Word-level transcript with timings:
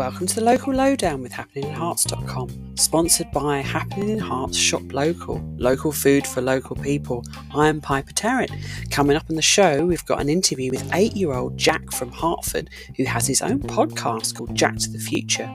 Welcome 0.00 0.26
to 0.28 0.36
the 0.36 0.44
Local 0.44 0.72
Lowdown 0.72 1.20
with 1.20 1.32
HappeningInHerts.com, 1.32 2.74
sponsored 2.78 3.30
by 3.32 3.58
Happening 3.58 4.08
in 4.08 4.18
Herts 4.18 4.56
Shop 4.56 4.80
Local, 4.94 5.42
local 5.58 5.92
food 5.92 6.26
for 6.26 6.40
local 6.40 6.74
people. 6.74 7.22
I 7.54 7.68
am 7.68 7.82
Piper 7.82 8.14
Tarrant. 8.14 8.50
Coming 8.90 9.14
up 9.14 9.26
on 9.28 9.36
the 9.36 9.42
show, 9.42 9.84
we've 9.84 10.06
got 10.06 10.22
an 10.22 10.30
interview 10.30 10.70
with 10.70 10.90
eight 10.94 11.14
year 11.14 11.34
old 11.34 11.58
Jack 11.58 11.92
from 11.92 12.10
Hertford, 12.12 12.70
who 12.96 13.04
has 13.04 13.26
his 13.26 13.42
own 13.42 13.58
podcast 13.60 14.36
called 14.36 14.54
Jack 14.54 14.78
to 14.78 14.88
the 14.88 14.98
Future. 14.98 15.54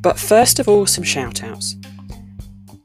But 0.00 0.18
first 0.18 0.58
of 0.58 0.68
all, 0.68 0.84
some 0.84 1.04
shout 1.04 1.44
outs. 1.44 1.76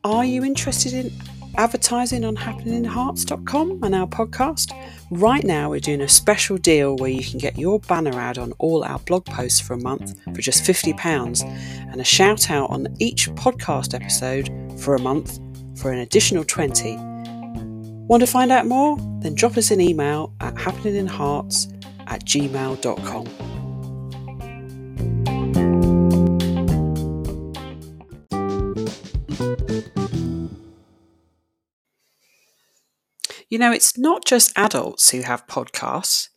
Are 0.04 0.24
you 0.24 0.46
interested 0.46 0.94
in 0.94 1.12
advertising 1.58 2.24
on 2.26 2.36
happeninginherts.com 2.36 3.84
and 3.84 3.96
our 3.96 4.08
podcast? 4.08 4.72
Right 5.12 5.44
now, 5.44 5.70
we're 5.70 5.80
doing 5.80 6.02
a 6.02 6.08
special 6.08 6.58
deal 6.58 6.96
where 6.98 7.12
you 7.12 7.24
can 7.24 7.40
get 7.40 7.58
your 7.58 7.80
banner 7.80 8.20
ad 8.20 8.38
on 8.38 8.54
all 8.60 8.84
our 8.84 9.00
blog 9.00 9.26
posts 9.26 9.60
for 9.60 9.74
a 9.74 9.82
month 9.82 10.16
for 10.34 10.42
just 10.42 10.64
£50 10.64 11.44
and 11.92 12.02
a 12.02 12.04
shout 12.04 12.50
out 12.50 12.70
on 12.70 12.88
each 13.00 13.30
podcast 13.32 13.94
episode 13.94 14.50
for 14.80 14.96
a 14.96 15.00
month 15.00 15.40
for 15.80 15.92
an 15.92 16.00
additional 16.00 16.44
20 16.44 17.12
Want 18.12 18.20
to 18.20 18.28
find 18.28 18.52
out 18.52 18.68
more? 18.68 18.98
Then 19.22 19.36
drop 19.36 19.56
us 19.56 19.72
an 19.72 19.80
email 19.80 20.34
at 20.42 20.56
happeninginherts 20.56 21.72
at 22.08 22.26
gmail.com. 22.26 23.28
You 29.70 30.01
know, 33.60 33.72
it's 33.72 33.98
not 33.98 34.26
just 34.26 34.54
adults 34.56 35.10
who 35.10 35.22
have 35.22 35.48
podcasts. 35.48 36.30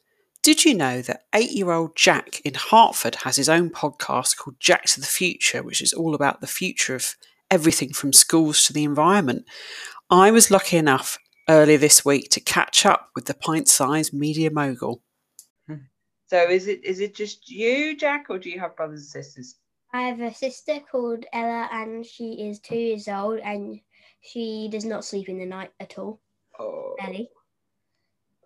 Did 0.43 0.65
you 0.65 0.75
know 0.75 1.01
that 1.03 1.23
eight 1.35 1.53
year 1.53 1.71
old 1.71 1.97
Jack 1.97 2.41
in 2.45 2.55
Hertford 2.55 3.15
has 3.23 3.37
his 3.37 3.49
own 3.49 3.71
podcast 3.71 4.37
called 4.37 4.61
Jack 4.61 4.85
to 4.87 5.01
the 5.01 5.07
Future, 5.07 5.63
which 5.63 5.81
is 5.81 5.93
all 5.93 6.15
about 6.15 6.41
the 6.41 6.47
future 6.47 6.95
of 6.95 7.15
everything 7.51 7.93
from 7.93 8.13
schools 8.13 8.67
to 8.67 8.73
the 8.73 8.85
environment? 8.85 9.47
I 10.11 10.31
was 10.31 10.51
lucky 10.51 10.77
enough 10.77 11.19
earlier 11.49 11.79
this 11.79 12.05
week 12.05 12.31
to 12.31 12.41
catch 12.41 12.85
up 12.85 13.11
with 13.15 13.27
the 13.27 13.35
pint 13.35 13.69
sized 13.69 14.13
media 14.13 14.51
mogul. 14.51 15.03
Hmm. 15.67 15.87
So 16.27 16.49
is 16.49 16.67
it 16.67 16.85
is 16.85 17.01
it 17.01 17.15
just 17.15 17.49
you, 17.49 17.97
Jack, 17.97 18.27
or 18.29 18.39
do 18.39 18.51
you 18.51 18.61
have 18.61 18.77
brothers 18.77 19.01
and 19.01 19.25
sisters? 19.25 19.57
I 19.93 20.03
have 20.03 20.21
a 20.21 20.35
sister 20.35 20.81
called 20.91 21.25
Ella, 21.33 21.69
and 21.73 22.05
she 22.05 22.49
is 22.49 22.59
two 22.59 22.77
years 22.77 23.07
old, 23.07 23.39
and 23.39 23.81
she 24.21 24.69
does 24.71 24.85
not 24.85 25.05
sleep 25.05 25.29
in 25.29 25.39
the 25.39 25.47
night 25.47 25.71
at 25.79 25.99
all. 25.99 26.21
Oh, 26.59 26.95
Ellie. 27.01 27.29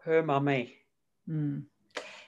her 0.05 0.23
mummy. 0.23 0.75
Mm. 1.29 1.65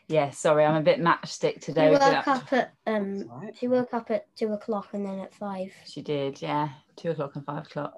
Yeah, 0.09 0.31
sorry, 0.31 0.64
I'm 0.64 0.75
a 0.75 0.81
bit 0.83 0.98
matchstick 1.00 1.61
today. 1.61 1.89
She 1.89 1.95
today. 1.95 2.14
woke 2.17 2.28
up- 2.28 2.28
up 2.28 2.53
at 2.53 2.75
um. 2.86 3.28
Right. 3.28 3.56
She 3.56 3.69
woke 3.69 3.95
up 3.95 4.11
at 4.11 4.27
two 4.36 4.53
o'clock 4.53 4.89
and 4.92 5.06
then 5.06 5.20
at 5.20 5.33
five. 5.34 5.73
She 5.86 6.03
did, 6.03 6.42
yeah. 6.42 6.70
Two 6.97 7.11
o'clock 7.12 7.36
and 7.36 7.45
five 7.45 7.67
o'clock. 7.67 7.95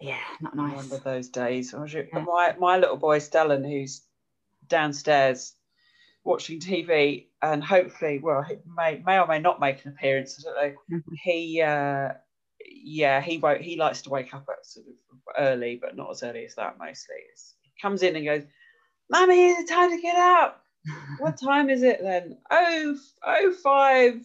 Yeah, 0.00 0.18
not 0.40 0.52
I 0.52 0.56
nice. 0.56 0.70
remember 0.72 0.98
those 0.98 1.28
days. 1.28 1.74
I 1.74 1.80
was- 1.80 1.94
Yeah. 1.94 2.04
My 2.20 2.54
my 2.58 2.76
little 2.78 2.96
boy 2.98 3.18
Stellan, 3.18 3.66
who's 3.68 4.02
downstairs 4.68 5.54
watching 6.24 6.60
TV, 6.60 7.28
and 7.42 7.64
hopefully, 7.64 8.18
well, 8.18 8.42
he 8.42 8.56
may 8.76 9.02
may 9.04 9.18
or 9.18 9.26
may 9.26 9.38
not 9.40 9.60
make 9.60 9.84
an 9.84 9.92
appearance. 9.92 10.44
I 10.46 10.50
don't 10.52 10.74
know. 10.90 10.98
Mhm. 10.98 11.16
He, 11.22 11.62
uh, 11.62 12.12
yeah, 12.82 13.20
he 13.20 13.38
won't. 13.38 13.60
He 13.60 13.76
likes 13.76 14.02
to 14.02 14.10
wake 14.10 14.34
up 14.34 14.46
at 14.48 14.64
sort 14.66 14.86
of 14.86 15.18
early, 15.38 15.76
but 15.80 15.96
not 15.96 16.10
as 16.10 16.22
early 16.22 16.44
as 16.44 16.54
that. 16.56 16.78
Mostly, 16.78 17.16
It's- 17.16 17.54
he 17.62 17.70
comes 17.80 18.02
in 18.02 18.16
and 18.16 18.24
goes, 18.24 18.44
"Mummy, 19.10 19.50
it's 19.50 19.70
time 19.70 19.90
to 19.90 20.00
get 20.00 20.16
up." 20.16 20.64
what 21.18 21.38
time 21.40 21.70
is 21.70 21.82
it 21.82 22.00
then? 22.02 22.38
Oh, 22.50 22.96
oh, 23.24 23.52
five, 23.62 24.24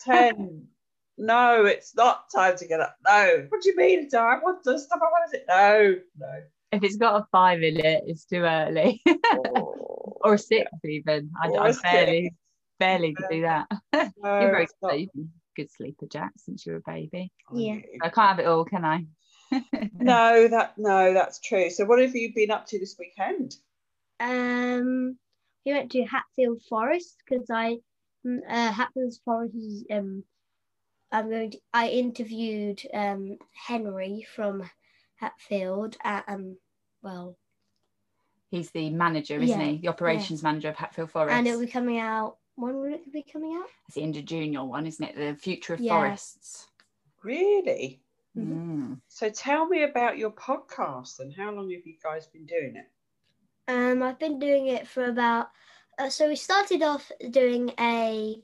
ten. 0.00 0.68
no, 1.18 1.64
it's 1.64 1.94
not 1.94 2.30
time 2.34 2.56
to 2.56 2.66
get 2.66 2.80
up. 2.80 2.96
No. 3.06 3.46
What 3.48 3.62
do 3.62 3.70
you 3.70 3.76
mean? 3.76 4.08
I 4.14 4.38
want 4.38 4.62
to 4.64 4.78
stop. 4.78 5.00
What 5.00 5.26
is 5.28 5.32
it? 5.34 5.44
No, 5.48 5.96
no. 6.18 6.42
If 6.72 6.82
it's 6.82 6.96
got 6.96 7.20
a 7.22 7.26
five 7.30 7.62
in 7.62 7.78
it, 7.78 8.04
it's 8.06 8.24
too 8.24 8.40
early. 8.42 9.00
Oh, 9.06 10.16
or 10.24 10.34
a 10.34 10.38
six 10.38 10.70
even. 10.84 11.30
I, 11.40 11.48
I 11.48 11.72
barely 11.82 12.34
barely 12.80 13.14
could 13.14 13.26
do 13.30 13.42
that. 13.42 13.66
no, 13.92 14.40
You're 14.40 14.66
very. 14.80 15.08
Good. 15.54 15.68
You've 15.78 15.78
been 15.78 15.92
a 15.92 15.92
good 15.96 16.06
sleeper, 16.06 16.06
Jack, 16.10 16.32
since 16.36 16.66
you 16.66 16.72
were 16.72 16.78
a 16.78 16.92
baby. 16.92 17.32
Yeah. 17.52 17.80
I 18.02 18.08
can't 18.08 18.28
have 18.28 18.38
it 18.38 18.46
all, 18.46 18.64
can 18.64 18.84
I? 18.84 19.06
No, 19.96 20.48
that 20.48 20.74
no, 20.76 21.14
that's 21.14 21.40
true. 21.40 21.70
So, 21.70 21.84
what 21.84 22.00
have 22.00 22.14
you 22.16 22.32
been 22.34 22.50
up 22.50 22.66
to 22.66 22.78
this 22.78 22.96
weekend? 22.98 23.56
Um, 24.20 25.16
we 25.64 25.72
went 25.72 25.92
to 25.92 26.04
Hatfield 26.04 26.62
Forest 26.68 27.22
because 27.28 27.48
I, 27.50 27.76
mm, 28.26 28.40
uh, 28.48 28.72
Hatfield 28.72 29.14
Forest 29.24 29.54
is 29.54 29.84
um, 29.90 30.24
I'm 31.12 31.30
going 31.30 31.52
to. 31.52 31.58
I 31.72 31.88
interviewed 31.88 32.82
um 32.92 33.38
Henry 33.54 34.26
from 34.34 34.68
Hatfield 35.16 35.96
at 36.02 36.24
um, 36.28 36.56
well, 37.02 37.36
He's 38.50 38.70
the 38.70 38.90
manager, 38.90 39.40
isn't 39.40 39.60
Yeah, 39.60 39.66
he? 39.66 39.78
The 39.78 39.88
operations 39.88 40.42
manager 40.42 40.70
of 40.70 40.76
Hatfield 40.76 41.10
Forest. 41.10 41.32
and 41.36 41.46
it'll 41.46 41.60
be 41.60 41.66
coming 41.66 41.98
out. 41.98 42.38
When 42.56 42.80
will 42.80 42.94
it 42.94 43.12
be 43.12 43.22
coming 43.22 43.54
out? 43.56 43.68
It's 43.86 43.96
the 43.96 44.02
Inter 44.02 44.22
Junior 44.22 44.64
one, 44.64 44.86
isn't 44.86 45.04
it? 45.04 45.16
The 45.16 45.34
future 45.36 45.74
of 45.74 45.80
Yeah. 45.80 45.90
forests. 45.92 46.68
Really? 47.22 48.00
Mm. 48.36 49.00
So, 49.08 49.30
tell 49.30 49.66
me 49.66 49.84
about 49.84 50.18
your 50.18 50.30
podcast 50.30 51.20
and 51.20 51.32
how 51.34 51.52
long 51.52 51.70
have 51.70 51.86
you 51.86 51.96
guys 52.02 52.26
been 52.26 52.46
doing 52.46 52.76
it? 52.76 52.90
Um, 53.68 54.02
I've 54.02 54.18
been 54.18 54.38
doing 54.38 54.68
it 54.68 54.86
for 54.86 55.06
about. 55.06 55.50
Uh, 55.98 56.10
so 56.10 56.28
we 56.28 56.36
started 56.36 56.82
off 56.82 57.10
doing 57.30 57.72
a, 57.78 58.42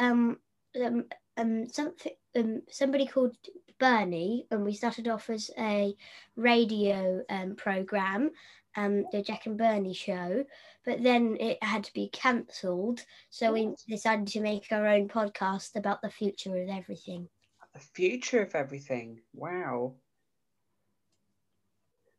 um, 0.00 0.38
um, 0.84 1.04
um, 1.36 1.68
something, 1.68 2.12
um, 2.36 2.62
somebody 2.68 3.06
called 3.06 3.36
Bernie, 3.78 4.46
and 4.50 4.64
we 4.64 4.72
started 4.72 5.06
off 5.06 5.30
as 5.30 5.50
a 5.58 5.94
radio 6.34 7.22
um 7.28 7.54
program, 7.54 8.30
um, 8.78 9.04
the 9.12 9.22
Jack 9.22 9.46
and 9.46 9.58
Bernie 9.58 9.94
show. 9.94 10.44
But 10.84 11.02
then 11.02 11.36
it 11.40 11.62
had 11.62 11.84
to 11.84 11.92
be 11.92 12.08
cancelled, 12.12 13.04
so 13.30 13.52
we 13.52 13.74
decided 13.88 14.26
to 14.28 14.40
make 14.40 14.70
our 14.70 14.86
own 14.86 15.08
podcast 15.08 15.76
about 15.76 16.00
the 16.00 16.10
future 16.10 16.56
of 16.62 16.68
everything. 16.68 17.28
The 17.74 17.80
future 17.80 18.42
of 18.42 18.54
everything. 18.54 19.20
Wow. 19.34 19.94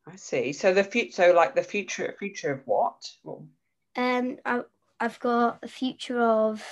I 0.07 0.15
see. 0.15 0.53
So 0.53 0.73
the 0.73 0.83
future, 0.83 1.11
so 1.11 1.33
like 1.33 1.55
the 1.55 1.63
future, 1.63 2.15
future 2.19 2.51
of 2.51 2.61
what? 2.65 3.09
Well, 3.23 3.47
Um, 3.95 4.37
I, 4.45 4.61
I've 4.99 5.19
got 5.19 5.59
a 5.63 5.67
future 5.67 6.19
of 6.21 6.63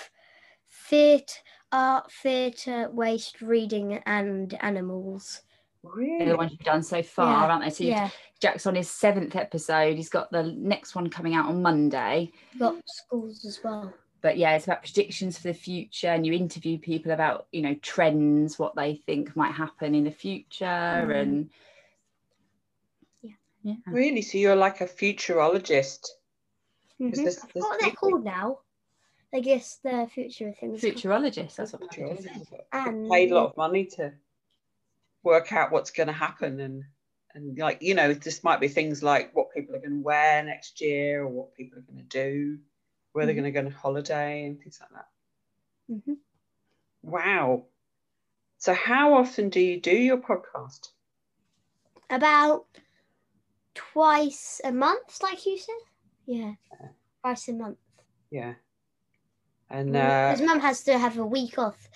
theatre, 0.69 1.41
art, 1.71 2.11
theatre, 2.11 2.89
waste, 2.91 3.41
reading, 3.41 4.01
and 4.05 4.53
animals. 4.61 5.41
They're 5.83 5.91
really? 5.93 6.25
the 6.25 6.37
ones 6.37 6.51
you've 6.51 6.59
done 6.61 6.83
so 6.83 7.01
far, 7.01 7.47
Yeah, 7.47 7.51
aren't 7.51 7.63
they? 7.63 7.69
So 7.69 7.83
Yeah, 7.83 8.09
Jack's 8.39 8.67
on 8.67 8.75
his 8.75 8.89
seventh 8.89 9.35
episode. 9.35 9.95
He's 9.95 10.09
got 10.09 10.31
the 10.31 10.43
next 10.43 10.95
one 10.95 11.09
coming 11.09 11.33
out 11.35 11.47
on 11.49 11.61
Monday. 11.61 12.31
got 12.59 12.75
schools 12.85 13.45
as 13.45 13.59
well. 13.63 13.93
But 14.21 14.37
yeah, 14.37 14.55
it's 14.55 14.65
about 14.65 14.83
predictions 14.83 15.37
for 15.37 15.47
the 15.49 15.53
future, 15.53 16.07
and 16.07 16.25
you 16.25 16.33
interview 16.33 16.77
people 16.77 17.11
about 17.11 17.47
you 17.51 17.61
know 17.61 17.75
trends, 17.81 18.57
what 18.59 18.75
they 18.75 18.95
think 19.05 19.35
might 19.35 19.51
happen 19.53 19.95
in 19.95 20.03
the 20.03 20.11
future, 20.11 20.65
Mm. 20.65 21.15
and 21.21 21.49
Yeah. 23.21 23.33
yeah. 23.63 23.75
Really? 23.87 24.21
So 24.21 24.37
you're 24.37 24.55
like 24.55 24.81
a 24.81 24.87
futurologist? 24.87 26.07
Mhm. 26.99 27.13
Is 27.13 27.19
this- 27.23 27.35
this 27.53 27.63
what 27.63 27.79
they're 27.79 27.89
people- 27.91 28.09
called 28.11 28.23
now. 28.25 28.59
I 29.33 29.39
guess 29.41 29.75
the 29.83 30.07
future 30.11 30.49
of 30.49 30.57
things. 30.57 30.81
Futurologist. 30.81 31.55
That's 31.55 31.73
what 31.73 31.81
Patrick 31.81 32.17
Futurologist. 32.19 32.49
said. 32.49 32.65
And 32.71 33.09
Paid 33.09 33.31
a 33.31 33.35
lot 33.35 33.49
of 33.51 33.57
money 33.57 33.85
to 33.97 34.13
work 35.23 35.51
out 35.51 35.71
what's 35.71 35.91
going 35.91 36.07
to 36.07 36.13
happen 36.13 36.59
and 36.61 36.85
and 37.37 37.57
like 37.57 37.81
you 37.81 37.93
know 37.93 38.13
this 38.13 38.43
might 38.43 38.59
be 38.59 38.67
things 38.67 39.03
like 39.03 39.33
what 39.35 39.53
people 39.53 39.75
are 39.75 39.79
going 39.79 39.91
to 39.91 40.03
wear 40.03 40.43
next 40.43 40.81
year 40.81 41.21
or 41.23 41.27
what 41.27 41.53
people 41.55 41.77
are 41.77 41.81
going 41.83 41.97
to 41.97 42.03
do 42.03 42.57
where 43.13 43.25
they're 43.25 43.35
Mhm. 43.35 43.41
going 43.41 43.53
to 43.53 43.61
go 43.61 43.65
on 43.67 43.71
holiday 43.71 44.45
and 44.45 44.59
things 44.59 44.79
like 44.81 44.89
that 44.91 45.07
Mhm. 45.93 46.17
wow 47.03 47.63
so 48.57 48.73
how 48.73 49.13
often 49.13 49.49
do 49.49 49.59
you 49.59 49.79
do 49.79 49.95
your 49.95 50.17
podcast 50.17 50.89
about 52.09 52.65
twice 53.75 54.61
a 54.63 54.71
month, 54.71 55.21
like 55.21 55.45
you 55.45 55.57
said. 55.57 55.75
Yeah, 56.25 56.53
twice 57.21 57.47
a 57.49 57.53
month. 57.53 57.77
yeah 58.31 58.53
and 59.69 59.95
uh, 59.95 60.31
Because 60.31 60.41
mum 60.41 60.59
has 60.59 60.83
to 60.85 60.97
have 60.97 61.17
a 61.17 61.25
week 61.25 61.57
off 61.59 61.89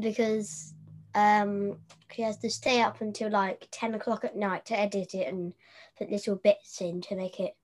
because 0.00 0.74
um 1.14 1.78
she 2.14 2.22
has 2.22 2.38
to 2.38 2.50
stay 2.50 2.82
up 2.82 3.00
until 3.00 3.30
like 3.30 3.68
ten 3.70 3.94
o'clock 3.94 4.24
at 4.24 4.36
night 4.36 4.66
to 4.66 4.78
edit 4.78 5.14
it 5.14 5.28
and 5.28 5.54
put 5.98 6.10
little 6.10 6.36
bits 6.36 6.80
in 6.80 7.00
to 7.02 7.16
make 7.16 7.40
it 7.40 7.56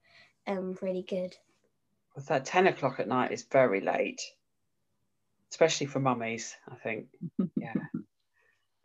um 0.47 0.77
really 0.83 1.03
good. 1.03 1.37
Well, 2.15 2.25
that 2.29 2.47
10 2.47 2.67
o'clock 2.67 2.99
at 2.99 3.07
night 3.07 3.31
is 3.31 3.45
very 3.45 3.81
late, 3.81 4.21
especially 5.53 5.87
for 5.87 6.01
mummies, 6.01 6.57
I 6.69 6.75
think. 6.75 7.07
Yeah. 7.57 7.75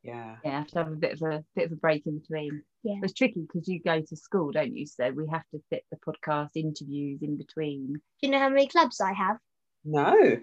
Yeah. 0.04 0.36
Yeah, 0.44 0.60
have 0.60 0.68
to 0.68 0.78
have 0.80 0.92
a 0.92 0.96
bit 0.96 1.14
of 1.14 1.22
a 1.22 1.44
bit 1.56 1.68
of 1.68 1.72
a 1.72 1.78
break 1.78 2.06
in 2.06 2.20
between. 2.20 2.62
Yeah. 2.84 3.00
It's 3.02 3.14
tricky 3.14 3.42
because 3.42 3.68
you 3.70 3.80
go 3.80 4.02
to 4.02 4.16
school, 4.18 4.52
don't 4.52 4.76
you? 4.76 4.86
So 4.86 5.10
we 5.12 5.26
have 5.32 5.48
to 5.52 5.62
fit 5.70 5.86
the 5.90 5.98
podcast 5.98 6.50
interviews 6.56 7.22
in 7.22 7.38
between. 7.38 7.94
Do 7.94 8.00
you 8.22 8.30
know 8.30 8.40
how 8.40 8.50
many 8.50 8.68
clubs 8.68 9.00
I 9.00 9.14
have? 9.14 9.38
No. 9.86 10.40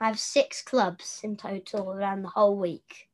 I 0.00 0.06
have 0.06 0.18
six 0.18 0.62
clubs 0.62 1.20
in 1.22 1.36
total 1.36 1.92
around 1.92 2.22
the 2.22 2.28
whole 2.28 2.56
week. 2.56 3.08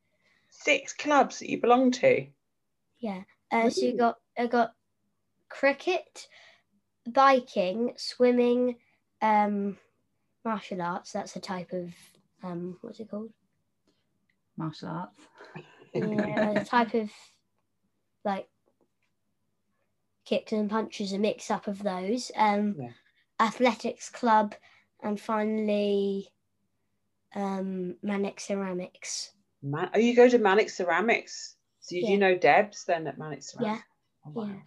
Six 0.60 0.92
clubs 0.92 1.38
that 1.38 1.48
you 1.48 1.60
belong 1.60 1.92
to. 1.92 2.26
Yeah. 2.98 3.22
Uh, 3.52 3.70
so 3.70 3.86
you 3.86 3.96
got 3.96 4.16
I 4.36 4.46
got 4.48 4.72
cricket, 5.48 6.26
biking, 7.08 7.92
swimming, 7.96 8.76
um, 9.22 9.78
martial 10.44 10.82
arts. 10.82 11.12
That's 11.12 11.36
a 11.36 11.40
type 11.40 11.72
of 11.72 11.94
um, 12.42 12.76
what's 12.80 12.98
it 12.98 13.08
called? 13.08 13.30
Martial 14.56 14.88
arts. 14.88 15.20
Yeah, 15.94 16.50
a 16.50 16.64
type 16.64 16.94
of 16.94 17.10
like 18.24 18.48
kicks 20.24 20.52
and 20.52 20.68
punches, 20.68 21.12
a 21.12 21.18
mix 21.18 21.52
up 21.52 21.68
of 21.68 21.84
those. 21.84 22.32
Um, 22.36 22.74
Yeah. 22.78 22.90
athletics 23.38 24.10
club, 24.10 24.56
and 25.04 25.20
finally, 25.20 26.30
um, 27.32 27.94
Manic 28.02 28.40
Ceramics. 28.40 29.30
Man- 29.62 29.90
oh, 29.94 29.98
you 29.98 30.14
go 30.14 30.28
to 30.28 30.38
Manic 30.38 30.70
Ceramics. 30.70 31.56
So 31.80 31.94
you 31.96 32.06
do 32.06 32.12
Yeah. 32.12 32.18
know 32.18 32.36
Debs 32.36 32.84
then 32.84 33.06
at 33.06 33.18
Manic 33.18 33.42
Ceramics? 33.42 33.84
Oh, 34.26 34.30
wow. 34.30 34.46
Yeah. 34.46 34.60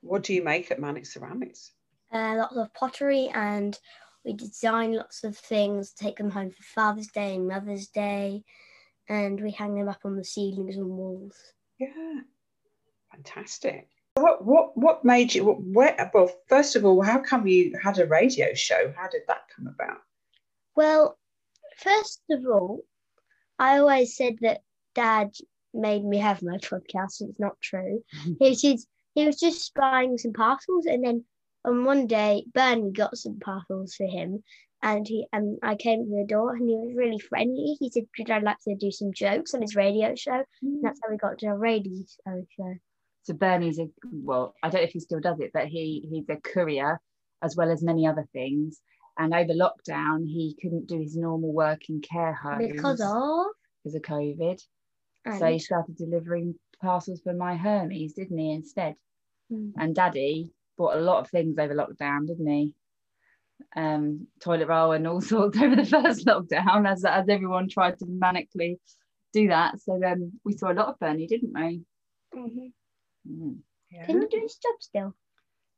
What 0.00 0.22
do 0.22 0.34
you 0.34 0.42
make 0.42 0.70
at 0.70 0.80
Manic 0.80 1.06
Ceramics? 1.06 1.72
uh, 2.10 2.36
lots 2.36 2.56
of 2.56 2.72
pottery 2.72 3.28
and 3.34 3.78
we 4.24 4.32
design 4.32 4.94
lots 4.94 5.24
of 5.24 5.36
things, 5.36 5.92
take 5.92 6.16
them 6.16 6.30
home 6.30 6.50
for 6.50 6.62
Father's 6.62 7.08
Day 7.08 7.34
and 7.34 7.46
Mother's 7.46 7.88
Day, 7.88 8.44
and 9.08 9.38
we 9.40 9.50
hang 9.50 9.74
them 9.74 9.88
up 9.90 10.00
on 10.04 10.16
the 10.16 10.24
ceilings 10.24 10.76
and 10.76 10.88
walls. 10.88 11.36
Yeah, 11.78 12.20
fantastic. 13.12 13.88
What 14.14 14.44
what 14.44 14.76
what 14.76 15.04
made 15.04 15.34
you? 15.34 15.44
What, 15.44 15.60
where? 15.60 16.10
Well, 16.12 16.30
first 16.48 16.76
of 16.76 16.84
all, 16.84 17.02
how 17.02 17.18
come 17.20 17.46
you 17.46 17.78
had 17.82 17.98
a 17.98 18.06
radio 18.06 18.54
show? 18.54 18.92
How 18.96 19.08
did 19.08 19.22
that 19.28 19.42
come 19.54 19.66
about? 19.66 19.98
Well, 20.74 21.18
first 21.76 22.22
of 22.30 22.44
all, 22.46 22.84
I 23.58 23.78
always 23.78 24.16
said 24.16 24.36
that 24.40 24.60
Dad 24.94 25.30
made 25.74 26.04
me 26.04 26.18
have 26.18 26.42
my 26.42 26.58
podcast. 26.58 27.20
It's 27.20 27.38
not 27.38 27.60
true. 27.60 28.02
he 28.40 28.48
was 28.48 28.60
just, 28.60 28.88
he 29.14 29.26
was 29.26 29.38
just 29.38 29.74
buying 29.74 30.18
some 30.18 30.32
parcels, 30.32 30.86
and 30.86 31.04
then 31.04 31.24
on 31.64 31.84
one 31.84 32.06
day, 32.06 32.44
Bernie 32.54 32.92
got 32.92 33.16
some 33.18 33.38
parcels 33.40 33.94
for 33.94 34.06
him, 34.06 34.42
and 34.82 35.06
he 35.06 35.26
and 35.32 35.58
I 35.62 35.74
came 35.74 36.04
to 36.04 36.16
the 36.16 36.24
door, 36.26 36.54
and 36.54 36.68
he 36.68 36.76
was 36.76 36.94
really 36.94 37.18
friendly. 37.18 37.76
He 37.80 37.90
said, 37.90 38.06
"Would 38.18 38.30
I 38.30 38.38
like 38.38 38.58
to 38.60 38.76
do 38.76 38.90
some 38.90 39.12
jokes 39.12 39.54
on 39.54 39.62
his 39.62 39.76
radio 39.76 40.14
show?" 40.14 40.42
And 40.62 40.84
that's 40.84 41.00
how 41.02 41.10
we 41.10 41.16
got 41.16 41.38
to 41.38 41.46
a 41.48 41.56
radio 41.56 42.04
show. 42.26 42.74
So 43.22 43.34
Bernie's 43.34 43.78
a 43.78 43.88
well, 44.12 44.54
I 44.62 44.70
don't 44.70 44.80
know 44.80 44.86
if 44.86 44.92
he 44.92 45.00
still 45.00 45.20
does 45.20 45.40
it, 45.40 45.50
but 45.52 45.66
he 45.66 46.06
he's 46.10 46.28
a 46.28 46.36
courier 46.36 47.00
as 47.42 47.56
well 47.56 47.70
as 47.70 47.82
many 47.82 48.06
other 48.06 48.26
things. 48.32 48.80
And 49.18 49.34
over 49.34 49.52
lockdown, 49.52 50.26
he 50.26 50.56
couldn't 50.62 50.86
do 50.86 51.00
his 51.00 51.16
normal 51.16 51.52
work 51.52 51.88
in 51.90 52.00
care 52.00 52.32
homes 52.32 52.70
Because 52.72 53.00
of 53.00 53.46
because 53.82 53.94
of 53.96 54.02
COVID. 54.02 54.62
and, 55.24 55.38
So 55.38 55.46
he 55.46 55.58
started 55.58 55.96
delivering 55.96 56.54
parcels 56.80 57.20
for 57.22 57.32
my 57.32 57.56
Hermes, 57.56 58.12
didn't 58.12 58.38
he, 58.38 58.52
instead? 58.52 58.94
Mm. 59.52 59.72
And 59.76 59.94
Daddy 59.94 60.52
bought 60.76 60.96
a 60.96 61.00
lot 61.00 61.18
of 61.18 61.30
things 61.30 61.58
over 61.58 61.74
lockdown, 61.74 62.26
didn't 62.28 62.46
he? 62.46 62.74
Um, 63.74 64.28
toilet 64.40 64.68
roll 64.68 64.92
and 64.92 65.06
all 65.06 65.20
sorts 65.34 65.58
over 65.58 65.74
the 65.74 65.84
first 65.84 66.24
lockdown, 66.26 66.88
as 66.88 67.04
as 67.04 67.28
everyone 67.28 67.68
tried 67.68 67.98
to 67.98 68.06
manically 68.06 68.76
do 69.32 69.48
that. 69.48 69.80
So 69.80 70.00
um, 70.04 70.32
we 70.44 70.52
saw 70.56 70.70
a 70.70 70.74
lot 70.74 70.88
of 70.88 70.98
Bernie, 71.00 71.26
didn't 71.26 71.52
we? 71.54 71.82
Mhm. 72.36 72.72
Mm. 73.28 73.56
Can 74.06 74.22
you 74.22 74.28
do 74.28 74.40
his 74.40 74.56
job 74.56 74.74
still? 74.80 75.14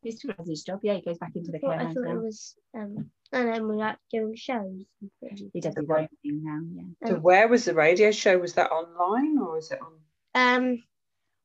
He 0.02 0.12
still 0.12 0.32
does 0.36 0.48
his 0.48 0.62
job. 0.62 0.80
Yeah, 0.82 0.94
he 0.94 1.02
goes 1.02 1.18
back 1.18 1.32
into 1.34 1.52
the 1.52 1.58
I 1.58 1.60
thought, 1.60 1.78
care 1.78 1.88
I 1.88 1.92
thought 1.92 2.04
now. 2.04 2.10
it 2.12 2.22
was 2.22 2.54
um 2.74 3.10
and 3.32 3.48
then 3.48 3.68
we 3.68 3.76
like 3.76 3.96
doing 4.10 4.34
shows. 4.34 4.84
and. 5.22 5.50
He 5.52 5.60
does 5.60 5.74
his 5.76 5.88
own 5.88 6.08
thing 6.22 6.42
now. 6.42 6.60
Yeah. 6.74 7.08
So 7.08 7.16
Um, 7.16 7.22
where 7.22 7.48
was 7.48 7.64
the 7.64 7.74
radio 7.74 8.10
show? 8.10 8.38
Was 8.38 8.54
that 8.54 8.70
online 8.70 9.38
or 9.38 9.54
was 9.54 9.70
it 9.70 9.78
on? 9.80 9.92
Um, 10.34 10.82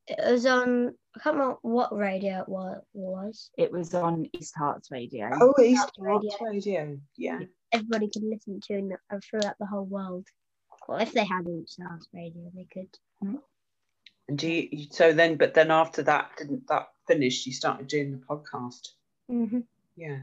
it 0.07 0.19
was 0.31 0.45
on. 0.45 0.95
I 1.15 1.19
can't 1.19 1.35
remember 1.35 1.57
what 1.61 1.95
radio 1.95 2.41
it 2.41 2.49
was. 2.93 3.49
It 3.57 3.71
was 3.71 3.93
on 3.93 4.27
East 4.33 4.53
Herts 4.57 4.91
Radio. 4.91 5.29
Oh, 5.33 5.53
East 5.61 5.91
Herts 5.97 5.99
Radio. 5.99 6.31
Radio. 6.41 6.99
Yeah. 7.17 7.39
Everybody 7.71 8.09
could 8.09 8.23
listen 8.23 8.59
to 8.67 8.73
and 8.75 8.93
uh, 9.11 9.19
throughout 9.29 9.55
the 9.59 9.65
whole 9.65 9.85
world. 9.85 10.27
Well, 10.87 10.99
if 10.99 11.13
they 11.13 11.25
had 11.25 11.47
East 11.47 11.79
House 11.81 12.07
Radio, 12.13 12.51
they 12.53 12.67
could. 12.71 12.89
And 14.27 14.37
do 14.37 14.47
you? 14.49 14.67
you- 14.71 14.87
So 14.91 15.13
then, 15.13 15.35
but 15.37 15.53
then 15.53 15.71
after 15.71 16.03
that, 16.03 16.31
didn't 16.37 16.67
that 16.67 16.87
finish? 17.07 17.45
You 17.45 17.53
started 17.53 17.87
doing 17.87 18.11
the 18.11 18.17
podcast. 18.25 18.89
Mm-hmm. 19.31 19.59
Yeah. 19.95 20.19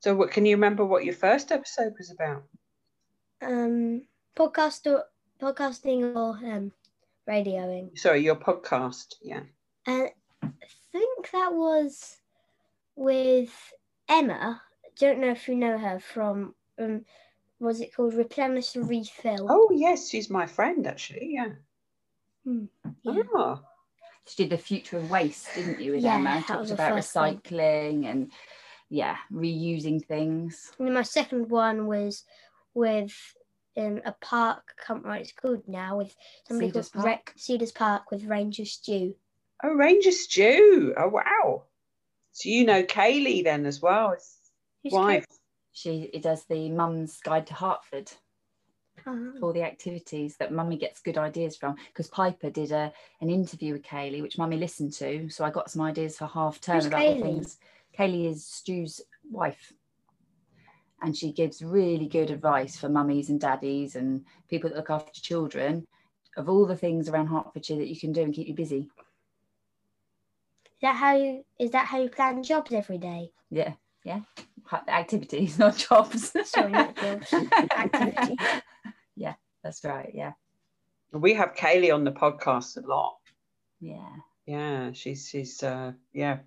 So 0.00 0.14
what? 0.14 0.30
Can 0.30 0.46
you 0.46 0.56
remember 0.56 0.84
what 0.84 1.04
your 1.04 1.14
first 1.14 1.50
episode 1.52 1.94
was 1.98 2.10
about? 2.10 2.44
Um, 3.42 4.02
podcast 4.36 4.86
or 4.86 5.04
podcasting 5.40 6.14
or 6.14 6.30
um, 6.46 6.72
radioing. 7.28 7.98
Sorry, 7.98 8.22
your 8.22 8.36
podcast. 8.36 9.14
Yeah. 9.22 9.40
And 9.86 10.10
I 10.42 10.48
think 10.92 11.30
that 11.32 11.52
was 11.52 12.18
with 12.96 13.52
Emma. 14.08 14.62
Don't 14.98 15.18
know 15.20 15.30
if 15.30 15.48
you 15.48 15.56
know 15.56 15.76
her 15.78 15.98
from. 15.98 16.54
Um, 16.78 17.04
was 17.60 17.80
it 17.80 17.94
called 17.94 18.14
Replenish 18.14 18.74
and 18.76 18.88
Refill? 18.88 19.46
Oh 19.48 19.70
yes, 19.72 20.08
she's 20.10 20.28
my 20.30 20.46
friend 20.46 20.86
actually. 20.86 21.30
Yeah. 21.34 21.50
Yeah. 23.04 23.22
Ah. 23.34 23.60
She 24.26 24.42
did 24.44 24.50
the 24.50 24.58
future 24.58 24.96
of 24.96 25.10
waste, 25.10 25.48
didn't 25.54 25.80
you, 25.80 25.92
with 25.92 26.02
Yeah, 26.02 26.14
Emma? 26.14 26.24
that 26.24 26.46
Talked 26.46 26.60
was 26.60 26.68
the 26.70 26.74
about 26.74 26.92
first 26.94 27.14
one. 27.14 27.36
recycling 27.38 28.06
and 28.10 28.32
yeah, 28.88 29.16
reusing 29.32 30.04
things. 30.04 30.72
And 30.78 30.94
my 30.94 31.02
second 31.02 31.50
one 31.50 31.86
was 31.86 32.24
with 32.72 33.14
in 33.76 34.00
a 34.06 34.12
park. 34.12 34.62
I 34.80 34.82
can't 34.86 35.02
remember 35.02 35.08
what 35.10 35.20
it's 35.20 35.32
called 35.32 35.62
now. 35.68 35.98
With 35.98 36.14
somebody 36.48 36.68
Cedars 36.70 36.88
called 36.88 37.04
Re- 37.04 37.12
Park? 37.12 37.32
Cedars 37.36 37.72
Park 37.72 38.10
with 38.10 38.24
Ranger 38.24 38.64
Stu. 38.64 39.14
Oh, 39.62 39.74
Ranger 39.74 40.12
Stu. 40.12 40.94
Oh 40.96 41.08
wow. 41.08 41.64
So 42.32 42.48
you 42.48 42.64
know 42.64 42.82
Kaylee 42.82 43.44
then 43.44 43.66
as 43.66 43.82
well. 43.82 44.12
His 44.12 44.38
Who's 44.84 44.92
wife. 44.92 45.26
She 45.72 46.10
does 46.20 46.44
the 46.44 46.70
Mum's 46.70 47.20
Guide 47.20 47.46
to 47.48 47.54
Hertford 47.54 48.10
Kate? 49.04 49.38
for 49.38 49.46
all 49.46 49.52
the 49.52 49.62
activities 49.62 50.36
that 50.36 50.52
Mummy 50.52 50.76
gets 50.76 51.00
good 51.00 51.18
ideas 51.18 51.56
from. 51.56 51.76
Because 51.88 52.08
Piper 52.08 52.50
did 52.50 52.72
a 52.72 52.92
an 53.20 53.30
interview 53.30 53.72
with 53.72 53.82
Kaylee, 53.82 54.22
which 54.22 54.38
Mummy 54.38 54.56
listened 54.56 54.92
to. 54.94 55.28
So 55.28 55.44
I 55.44 55.50
got 55.50 55.70
some 55.70 55.82
ideas 55.82 56.18
for 56.18 56.26
half 56.26 56.60
term 56.60 56.76
Who's 56.76 56.86
about 56.86 57.00
Kaylee? 57.00 57.22
things. 57.22 57.58
Kaylee 57.98 58.30
is 58.30 58.46
Stu's 58.46 59.00
wife. 59.30 59.72
And 61.02 61.16
she 61.16 61.32
gives 61.32 61.62
really 61.62 62.08
good 62.08 62.30
advice 62.30 62.76
for 62.78 62.88
mummies 62.88 63.28
and 63.28 63.40
daddies 63.40 63.94
and 63.94 64.24
people 64.48 64.70
that 64.70 64.76
look 64.76 64.90
after 64.90 65.20
children 65.20 65.86
of 66.36 66.48
all 66.48 66.66
the 66.66 66.76
things 66.76 67.08
around 67.08 67.26
Hertfordshire 67.26 67.76
that 67.78 67.88
you 67.88 67.98
can 67.98 68.12
do 68.12 68.22
and 68.22 68.34
keep 68.34 68.48
you 68.48 68.54
busy. 68.54 68.88
Is 70.64 70.80
that 70.82 70.96
how 70.96 71.16
you? 71.16 71.44
Is 71.58 71.70
that 71.70 71.86
how 71.86 72.00
you 72.02 72.08
plan 72.08 72.42
jobs 72.42 72.72
every 72.72 72.98
day? 72.98 73.30
Yeah, 73.50 73.74
yeah. 74.04 74.20
Activities, 74.88 75.58
not 75.58 75.76
jobs. 75.76 76.32
Sorry, 76.48 76.72
not 76.72 76.96
jobs. 76.96 77.32
Activities. 77.76 78.38
Yeah, 79.16 79.34
that's 79.62 79.84
right. 79.84 80.10
Yeah, 80.14 80.32
We 81.12 81.34
have 81.34 81.54
Kaylee 81.54 81.94
on 81.94 82.04
the 82.04 82.12
podcast 82.12 82.76
a 82.82 82.86
lot. 82.86 83.16
yeah. 83.80 84.16
Yeah, 84.46 84.92
she's 84.92 85.26
she's 85.28 85.62
uh 85.62 85.92
yeah, 86.12 86.38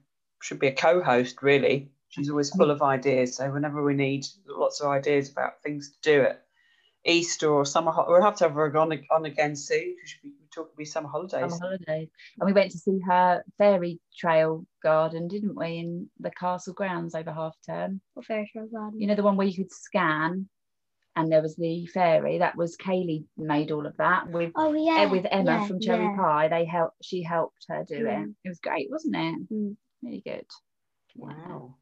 should 0.41 0.59
be 0.59 0.67
a 0.67 0.71
co-host 0.75 1.41
really. 1.41 1.89
She's 2.09 2.29
always 2.29 2.51
full 2.51 2.69
of 2.71 2.81
ideas. 2.83 3.35
So 3.35 3.51
whenever 3.51 3.83
we 3.83 3.93
need 3.95 4.25
lots 4.47 4.79
of 4.81 4.87
ideas 4.87 5.29
about 5.31 5.61
things 5.63 5.91
to 5.91 5.97
do 6.01 6.21
at 6.23 6.45
Easter 7.05 7.49
or 7.51 7.65
summer, 7.65 7.91
ho- 7.91 8.05
we'll 8.07 8.21
have 8.21 8.35
to 8.37 8.45
have 8.45 8.53
her 8.53 8.77
on, 8.77 8.93
on 9.11 9.25
again 9.25 9.55
soon 9.55 9.95
because 9.95 10.15
we 10.23 10.31
talk 10.53 10.71
about 10.73 10.87
summer 10.87 11.09
holidays. 11.09 11.51
Summer 11.51 11.57
holidays. 11.59 12.09
And 12.39 12.45
we 12.45 12.53
went 12.53 12.71
to 12.71 12.77
see 12.77 12.99
her 13.07 13.43
fairy 13.57 13.99
trail 14.15 14.65
garden, 14.83 15.27
didn't 15.27 15.55
we, 15.55 15.77
in 15.79 16.09
the 16.19 16.31
castle 16.31 16.73
grounds 16.73 17.15
over 17.15 17.31
half 17.31 17.55
term? 17.65 17.99
Or 18.15 18.23
fairy 18.23 18.49
tale 18.53 18.67
garden. 18.67 18.99
You 19.01 19.07
know, 19.07 19.15
the 19.15 19.23
one 19.23 19.37
where 19.37 19.47
you 19.47 19.55
could 19.55 19.71
scan 19.71 20.47
and 21.17 21.31
there 21.31 21.41
was 21.41 21.55
the 21.55 21.87
fairy. 21.87 22.37
That 22.37 22.55
was 22.55 22.77
Kaylee 22.77 23.25
made 23.37 23.71
all 23.71 23.87
of 23.87 23.97
that 23.97 24.29
with 24.29 24.51
oh 24.55 24.71
eh, 24.73 24.77
yeah. 24.77 25.05
with 25.11 25.25
Emma 25.29 25.51
yeah, 25.51 25.65
from 25.67 25.79
Cherry 25.81 26.03
yeah. 26.03 26.15
Pie. 26.15 26.47
They 26.49 26.63
helped 26.65 27.03
she 27.03 27.23
helped 27.23 27.65
her 27.69 27.83
do 27.83 28.03
Yeah. 28.05 28.21
it. 28.21 28.29
It 28.45 28.49
was 28.49 28.59
great, 28.59 28.87
wasn't 28.91 29.15
it? 29.15 29.51
Mm. 29.51 29.75
Really 30.03 30.21
good. 30.21 30.45
Wow. 31.15 31.75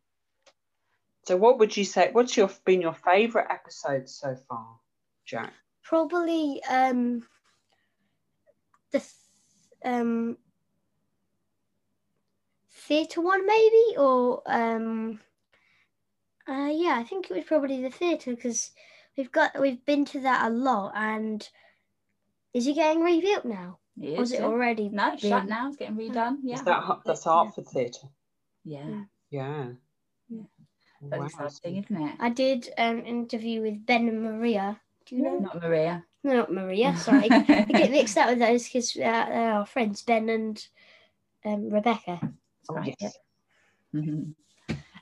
So 1.25 1.35
what 1.35 1.59
would 1.59 1.75
you 1.75 1.83
say? 1.83 2.11
What's 2.13 2.37
your 2.37 2.49
been 2.65 2.81
your 2.81 2.93
favourite 2.93 3.51
episode 3.51 4.07
so 4.07 4.37
far, 4.47 4.79
Jack? 5.25 5.53
Probably 5.83 6.61
um 6.69 7.27
the 8.91 8.99
th- 8.99 9.11
um 9.83 10.37
theatre 12.71 13.21
one 13.21 13.45
maybe 13.45 13.97
or 13.97 14.41
um 14.45 15.19
uh 16.47 16.69
yeah 16.71 16.95
I 16.99 17.03
think 17.03 17.29
it 17.29 17.35
was 17.35 17.43
probably 17.43 17.81
the 17.81 17.89
theatre 17.89 18.33
because 18.33 18.71
we've 19.17 19.31
got 19.31 19.59
we've 19.59 19.83
been 19.85 20.05
to 20.05 20.19
that 20.21 20.45
a 20.45 20.49
lot 20.49 20.93
and 20.95 21.47
is 22.53 22.67
it 22.67 22.75
getting 22.75 23.01
rebuilt 23.03 23.45
now? 23.45 23.79
It 24.01 24.17
was 24.19 24.31
it 24.31 24.39
yeah. 24.39 24.45
already 24.45 24.89
No, 24.89 25.13
it's 25.13 25.21
shut 25.21 25.43
been- 25.43 25.49
now. 25.49 25.67
It's 25.67 25.77
getting 25.77 25.95
redone. 25.95 26.37
Yeah. 26.43 26.55
Is 26.55 26.63
that 26.63 26.83
Har- 26.83 27.01
that's 27.05 27.23
Hertford 27.25 27.67
Theatre? 27.67 28.07
yeah. 28.63 29.03
Yeah. 29.29 29.67
Yeah. 30.29 30.41
That's 31.01 31.19
Wow. 31.19 31.25
exciting, 31.45 31.83
isn't 31.83 32.01
it? 32.01 32.15
I 32.19 32.29
did 32.29 32.69
an 32.77 33.03
interview 33.05 33.61
with 33.61 33.85
Ben 33.85 34.07
and 34.07 34.23
Maria 34.23 34.79
Do 35.05 35.15
you 35.15 35.21
know? 35.23 35.37
Not 35.39 35.61
Maria. 35.61 36.03
No, 36.23 36.33
not 36.37 36.51
Maria. 36.53 36.95
Sorry, 36.97 37.29
I 37.29 37.39
get 37.41 37.91
mixed 37.91 38.17
up 38.17 38.29
with 38.29 38.39
those 38.39 38.63
because 38.65 38.95
uh, 38.95 38.99
they're 39.01 39.51
our 39.53 39.65
friends 39.65 40.01
Ben 40.01 40.29
and 40.29 40.67
um, 41.43 41.69
Rebecca. 41.69 42.19
Oh, 42.69 42.73
Right. 42.75 42.95
yes. 42.99 43.17
Mhm. 43.93 44.33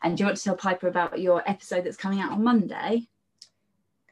And 0.01 0.17
do 0.17 0.21
you 0.23 0.25
want 0.27 0.37
to 0.37 0.43
tell 0.43 0.57
Piper 0.57 0.87
about 0.89 1.17
your 1.19 1.41
episode 1.49 1.85
that's 1.85 1.95
coming 1.95 2.19
out 2.19 2.33
on 2.33 2.43
Monday? 2.43 3.07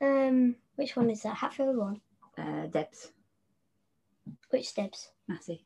Um, 0.02 0.56
which 0.76 0.96
one 0.96 1.10
is 1.10 1.22
that? 1.24 1.36
Hatfield 1.36 1.78
one. 1.78 2.02
Uh, 2.38 2.66
Debs, 2.68 3.12
Which 4.50 4.68
steps? 4.68 5.10
Massey. 5.28 5.66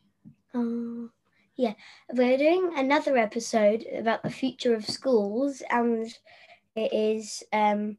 Uh, 0.54 1.08
yeah, 1.56 1.74
we're 2.14 2.38
doing 2.38 2.72
another 2.76 3.18
episode 3.18 3.86
about 3.96 4.24
the 4.24 4.30
future 4.30 4.76
of 4.76 4.86
schools, 4.86 5.62
and 5.70 6.08
it 6.76 6.92
is 6.94 7.44
um, 7.54 7.98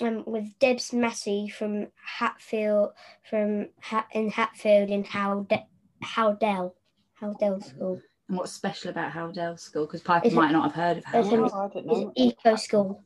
um 0.00 0.24
with 0.26 0.58
Debs 0.58 0.92
Massey 0.92 1.48
from 1.48 1.88
Hatfield 2.18 2.90
from 3.30 3.68
Hat 3.80 4.08
in 4.12 4.30
Hatfield 4.30 4.90
in 4.90 5.04
Howde- 5.04 5.66
Howe 6.02 6.32
Dell 6.34 6.74
Howdell 7.14 7.60
School. 7.60 8.00
And 8.28 8.38
what's 8.38 8.52
special 8.52 8.90
about 8.90 9.12
Howe 9.12 9.30
Dell 9.30 9.56
School? 9.56 9.86
Because 9.86 10.00
Piper 10.02 10.26
Is 10.26 10.32
it- 10.32 10.36
might 10.36 10.50
not 10.50 10.72
have 10.72 10.74
heard 10.74 10.98
of 10.98 11.26
is 11.26 11.32
it- 11.32 11.36
Howe 11.38 11.46
Dell. 11.46 11.50
Oh, 11.54 11.64
I 11.64 11.68
don't 11.68 11.76
It's 11.76 11.86
know. 11.86 12.06
an 12.08 12.12
eco 12.16 12.56
school. 12.56 13.04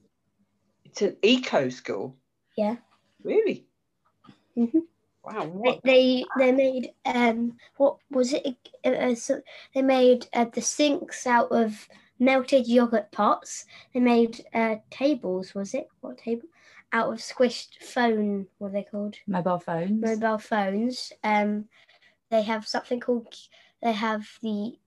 It's 0.91 1.03
an 1.03 1.17
eco 1.23 1.69
school. 1.69 2.17
Yeah. 2.57 2.77
Really? 3.23 3.67
Mhm. 4.57 4.83
Wow. 5.23 5.45
They, 5.45 5.49
What? 5.49 5.81
they 5.85 6.25
they 6.39 6.53
made 6.53 6.93
um 7.05 7.57
what 7.77 7.99
was 8.11 8.33
it? 8.33 8.57
Uh, 8.85 8.89
uh, 8.89 9.15
so 9.15 9.43
they 9.75 9.83
made 9.83 10.27
uh, 10.33 10.47
the 10.53 10.63
sinks 10.63 11.27
out 11.27 11.53
of 11.53 11.89
melted 12.19 12.67
yogurt 12.67 13.13
pots. 13.13 13.67
They 13.93 14.01
made 14.01 14.45
uh, 14.55 14.77
tables. 14.91 15.55
Was 15.55 15.75
it 15.75 15.89
what 16.01 16.19
table? 16.19 16.49
Out 16.93 17.13
of 17.13 17.19
squished 17.19 17.83
phone. 17.83 18.47
What 18.59 18.69
are 18.69 18.73
they 18.73 18.85
called? 18.85 19.17
Mobile 19.27 19.59
phones. 19.59 20.01
Mobile 20.01 20.39
phones. 20.39 21.13
Um, 21.23 21.67
they 22.31 22.43
have 22.43 22.67
something 22.67 23.01
called. 23.01 23.35
They 23.83 23.93
have 23.93 24.27
the 24.43 24.79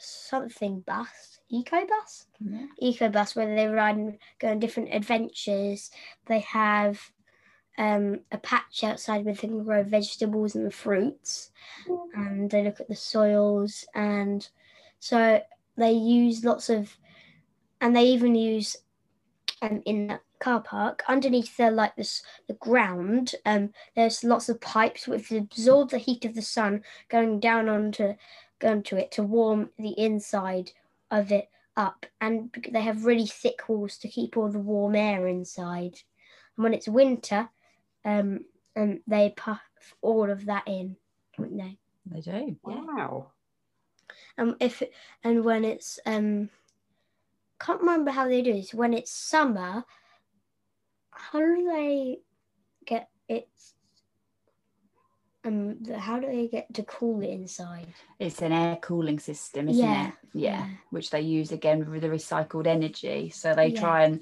something 0.00 0.80
bus. 0.80 1.40
Eco 1.50 1.86
bus. 1.86 2.26
Yeah. 2.40 2.66
Eco 2.78 3.08
bus 3.08 3.34
where 3.34 3.54
they 3.54 3.66
ride 3.66 3.96
and 3.96 4.18
go 4.38 4.48
on 4.48 4.58
different 4.58 4.94
adventures. 4.94 5.90
They 6.26 6.40
have 6.40 7.10
um, 7.78 8.20
a 8.30 8.38
patch 8.38 8.84
outside 8.84 9.24
where 9.24 9.34
they 9.34 9.40
can 9.40 9.64
grow 9.64 9.82
vegetables 9.82 10.54
and 10.54 10.72
fruits, 10.72 11.50
and 12.14 12.50
they 12.50 12.62
look 12.62 12.80
at 12.80 12.88
the 12.88 12.94
soils, 12.94 13.84
and 13.94 14.48
so 14.98 15.40
they 15.76 15.92
use 15.92 16.44
lots 16.44 16.68
of, 16.68 16.96
and 17.80 17.96
they 17.96 18.04
even 18.04 18.34
use, 18.34 18.76
um, 19.62 19.82
in 19.86 20.08
the 20.08 20.20
car 20.40 20.60
park 20.60 21.02
underneath 21.08 21.56
the 21.56 21.70
like 21.70 21.94
this 21.96 22.22
the 22.48 22.54
ground, 22.54 23.34
um, 23.46 23.72
there's 23.96 24.24
lots 24.24 24.48
of 24.48 24.60
pipes 24.60 25.06
which 25.06 25.30
absorb 25.30 25.90
the 25.90 25.98
heat 25.98 26.24
of 26.24 26.34
the 26.34 26.42
sun 26.42 26.82
going 27.08 27.40
down 27.40 27.68
onto, 27.68 28.14
going 28.60 28.82
to 28.84 28.96
it 28.96 29.10
to 29.12 29.22
warm 29.22 29.70
the 29.78 29.98
inside 29.98 30.70
of 31.10 31.32
it 31.32 31.48
up 31.76 32.06
and 32.20 32.54
they 32.70 32.82
have 32.82 33.04
really 33.04 33.26
thick 33.26 33.68
walls 33.68 33.96
to 33.98 34.08
keep 34.08 34.36
all 34.36 34.50
the 34.50 34.58
warm 34.58 34.94
air 34.94 35.26
inside 35.26 35.98
and 36.56 36.64
when 36.64 36.74
it's 36.74 36.88
winter 36.88 37.48
um 38.04 38.40
and 38.76 39.00
they 39.06 39.32
puff 39.36 39.60
all 40.02 40.30
of 40.30 40.44
that 40.46 40.62
in 40.66 40.96
don't 41.36 41.56
they 41.56 41.78
They 42.06 42.20
do. 42.20 42.56
Yeah. 42.68 42.74
Wow. 42.84 43.32
um 44.38 44.56
if 44.60 44.82
and 45.24 45.44
when 45.44 45.64
it's 45.64 45.98
um 46.06 46.50
can't 47.58 47.80
remember 47.80 48.10
how 48.10 48.26
they 48.26 48.42
do 48.42 48.52
this 48.52 48.74
when 48.74 48.94
it's 48.94 49.10
summer 49.10 49.84
how 51.10 51.38
do 51.38 51.64
they 51.72 52.18
get 52.86 53.08
it 53.28 53.48
um 55.44 55.82
how 55.96 56.18
do 56.20 56.26
they 56.26 56.48
get 56.48 56.72
to 56.74 56.82
cool 56.84 57.22
it 57.22 57.30
inside 57.30 57.86
It's 58.18 58.42
an 58.42 58.52
air 58.52 58.76
cooling 58.76 59.18
system, 59.18 59.68
isn't 59.68 59.82
Yeah, 59.88 60.08
it? 60.08 60.14
Yeah. 60.34 60.50
yeah. 60.50 60.66
Which 60.90 61.10
they 61.10 61.22
use 61.22 61.52
again 61.52 61.90
with 61.90 62.02
the 62.02 62.08
recycled 62.08 62.66
energy. 62.66 63.30
So 63.30 63.54
they 63.54 63.68
Yeah. 63.70 63.80
try 63.80 64.04
and 64.04 64.20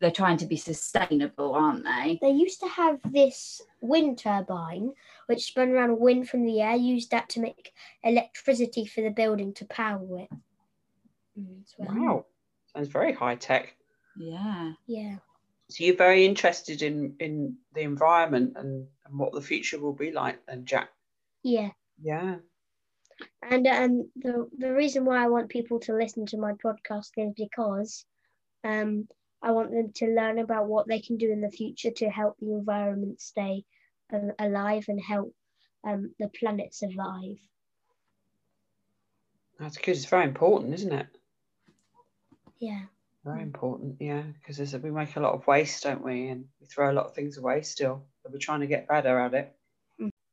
they're 0.00 0.10
trying 0.10 0.36
to 0.38 0.46
be 0.46 0.56
sustainable, 0.56 1.54
aren't 1.54 1.84
they? 1.84 2.18
They 2.20 2.30
used 2.30 2.60
to 2.60 2.68
have 2.68 2.98
this 3.12 3.62
wind 3.80 4.18
turbine 4.18 4.92
which 5.26 5.44
spun 5.44 5.70
around 5.70 5.98
wind 6.00 6.28
from 6.28 6.44
the 6.44 6.60
air, 6.60 6.76
used 6.76 7.10
that 7.12 7.28
to 7.30 7.40
make 7.40 7.72
electricity 8.02 8.84
for 8.86 9.02
the 9.02 9.10
building 9.10 9.54
to 9.54 9.64
power 9.66 10.18
it. 10.18 10.30
Mm, 11.38 11.62
well. 11.78 11.94
Wow. 11.96 12.26
Sounds 12.74 12.88
very 12.88 13.12
high 13.12 13.36
tech. 13.36 13.76
Yeah. 14.18 14.72
Yeah. 14.86 15.16
So 15.68 15.84
you're 15.84 15.96
very 15.96 16.24
interested 16.24 16.82
in 16.82 17.16
in 17.18 17.56
the 17.74 17.82
environment 17.82 18.52
and, 18.56 18.86
and 19.04 19.18
what 19.18 19.32
the 19.32 19.40
future 19.40 19.80
will 19.80 19.92
be 19.92 20.12
like 20.12 20.44
then, 20.46 20.64
Jack. 20.64 20.90
Yeah. 21.42 21.70
Yeah. 22.00 22.36
And 23.42 23.66
um, 23.66 24.10
the 24.16 24.48
the 24.58 24.72
reason 24.72 25.04
why 25.04 25.22
I 25.22 25.28
want 25.28 25.48
people 25.48 25.80
to 25.80 25.94
listen 25.94 26.26
to 26.26 26.38
my 26.38 26.52
podcast 26.52 27.10
is 27.16 27.32
because 27.36 28.04
um, 28.62 29.08
I 29.42 29.52
want 29.52 29.70
them 29.70 29.92
to 29.94 30.06
learn 30.06 30.38
about 30.38 30.66
what 30.66 30.86
they 30.86 31.00
can 31.00 31.16
do 31.16 31.30
in 31.30 31.40
the 31.40 31.50
future 31.50 31.90
to 31.90 32.10
help 32.10 32.36
the 32.40 32.52
environment 32.52 33.20
stay 33.20 33.64
alive 34.38 34.84
and 34.88 35.00
help 35.00 35.34
um, 35.84 36.14
the 36.18 36.28
planet 36.28 36.74
survive. 36.74 37.38
That's 39.58 39.78
good. 39.78 39.96
It's 39.96 40.04
very 40.04 40.24
important, 40.24 40.74
isn't 40.74 40.92
it? 40.92 41.06
Yeah. 42.58 42.82
Very 43.26 43.40
Mm. 43.40 43.42
important, 43.42 43.96
yeah, 44.00 44.22
because 44.22 44.72
we 44.80 44.90
make 44.92 45.16
a 45.16 45.20
lot 45.20 45.34
of 45.34 45.46
waste, 45.48 45.82
don't 45.82 46.04
we? 46.04 46.28
And 46.28 46.44
we 46.60 46.66
throw 46.66 46.92
a 46.92 46.94
lot 46.94 47.06
of 47.06 47.14
things 47.14 47.38
away 47.38 47.62
still. 47.62 48.06
But 48.22 48.32
we're 48.32 48.38
trying 48.38 48.60
to 48.60 48.68
get 48.68 48.86
better 48.86 49.18
at 49.18 49.34
it. 49.34 49.52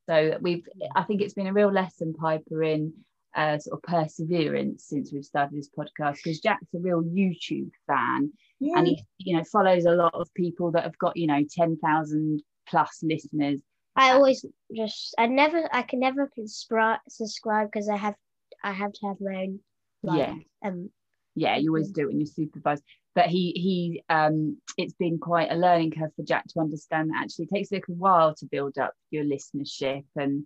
So 0.07 0.37
we've 0.41 0.67
I 0.95 1.03
think 1.03 1.21
it's 1.21 1.33
been 1.33 1.47
a 1.47 1.53
real 1.53 1.71
lesson, 1.71 2.13
Piper, 2.13 2.61
in 2.61 2.93
uh, 3.35 3.57
sort 3.57 3.79
of 3.79 3.83
perseverance 3.83 4.83
since 4.85 5.11
we've 5.11 5.25
started 5.25 5.57
this 5.57 5.69
podcast 5.69 6.17
because 6.17 6.39
Jack's 6.39 6.71
a 6.75 6.79
real 6.79 7.01
YouTube 7.01 7.71
fan 7.87 8.31
Yeah. 8.59 8.77
and 8.77 8.87
he 8.87 9.03
you 9.17 9.35
know 9.35 9.43
follows 9.45 9.85
a 9.85 9.95
lot 9.95 10.13
of 10.13 10.31
people 10.35 10.71
that 10.71 10.83
have 10.83 10.97
got 10.99 11.17
you 11.17 11.25
know 11.25 11.43
10,000 11.49 12.43
plus 12.67 12.99
listeners 13.01 13.61
I 13.95 14.11
always 14.11 14.45
just 14.75 15.15
I 15.17 15.25
never 15.25 15.67
I 15.73 15.81
can 15.81 15.99
never 15.99 16.29
subscribe 16.35 16.99
subscribe 17.09 17.71
because 17.71 17.89
I 17.89 17.97
have 17.97 18.15
I 18.63 18.71
have 18.71 18.91
to 18.93 19.07
have 19.07 19.17
my 19.19 19.35
own 19.43 19.59
like, 20.03 20.19
Yeah. 20.19 20.35
um 20.63 20.91
yeah 21.35 21.57
you 21.57 21.69
always 21.69 21.89
do 21.89 22.01
it 22.01 22.07
when 22.07 22.19
you're 22.19 22.27
supervised 22.27 22.83
but 23.15 23.27
he 23.27 23.51
he 23.51 24.03
um 24.09 24.57
it's 24.77 24.93
been 24.93 25.17
quite 25.17 25.51
a 25.51 25.55
learning 25.55 25.91
curve 25.91 26.11
for 26.15 26.23
jack 26.23 26.45
to 26.47 26.59
understand 26.59 27.09
that 27.09 27.21
actually 27.23 27.45
it 27.45 27.55
takes 27.55 27.71
a 27.71 27.75
little 27.75 27.95
while 27.95 28.35
to 28.35 28.45
build 28.45 28.77
up 28.77 28.93
your 29.11 29.23
listenership 29.23 30.05
and 30.15 30.45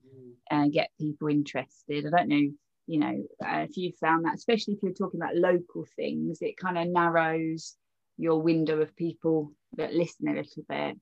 and 0.50 0.72
get 0.74 0.90
people 1.00 1.28
interested 1.28 2.06
i 2.06 2.10
don't 2.10 2.30
know 2.30 2.50
you 2.88 3.00
know 3.00 3.24
uh, 3.46 3.66
if 3.70 3.76
you 3.76 3.92
found 4.00 4.26
that 4.26 4.36
especially 4.36 4.74
if 4.74 4.80
you're 4.82 4.94
talking 4.94 5.20
about 5.20 5.36
local 5.36 5.86
things 5.96 6.38
it 6.42 6.58
kind 6.58 6.78
of 6.78 6.88
narrows 6.88 7.76
your 8.18 8.42
window 8.42 8.82
of 8.82 8.96
people 8.96 9.52
that 9.76 9.94
listen 9.94 10.28
a 10.28 10.34
little 10.34 10.64
bit 10.68 10.98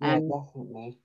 Yeah, 0.00 0.16
um, 0.16 0.28
definitely. 0.28 0.98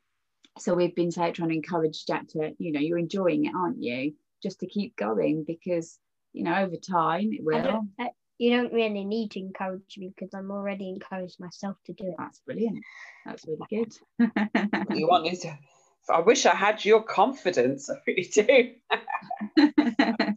so 0.60 0.74
we've 0.74 0.96
been 0.96 1.12
trying 1.12 1.34
to 1.34 1.48
encourage 1.50 2.06
Jack 2.06 2.28
to, 2.30 2.54
you 2.60 2.72
know, 2.72 2.80
you're 2.80 2.98
enjoying 2.98 3.46
it, 3.46 3.56
aren't 3.56 3.82
you? 3.82 4.14
Just 4.44 4.60
to 4.60 4.68
keep 4.68 4.96
going 4.96 5.44
because, 5.46 5.98
you 6.34 6.44
know, 6.44 6.56
over 6.56 6.76
time 6.76 7.32
it 7.34 7.44
will. 7.44 7.88
Don't, 8.40 8.44
I, 8.44 8.46
you 8.46 8.56
don't 8.56 8.74
really 8.74 9.06
need 9.06 9.32
to 9.32 9.40
encourage 9.40 9.98
me 9.98 10.14
because 10.16 10.34
I'm 10.34 10.52
already 10.52 10.90
encouraged 10.90 11.40
myself 11.40 11.78
to 11.86 11.94
do 11.94 12.08
it. 12.08 12.16
That's 12.18 12.40
brilliant. 12.40 12.80
That's 13.26 13.46
really 13.48 13.66
good. 13.70 13.94
what 14.84 14.98
You 14.98 15.08
want 15.08 15.24
me 15.24 15.36
to? 15.38 15.58
I 16.10 16.20
wish 16.20 16.46
I 16.46 16.56
had 16.56 16.84
your 16.86 17.04
confidence. 17.04 17.90
I 17.90 17.96
really 18.08 18.30
do. 18.34 18.74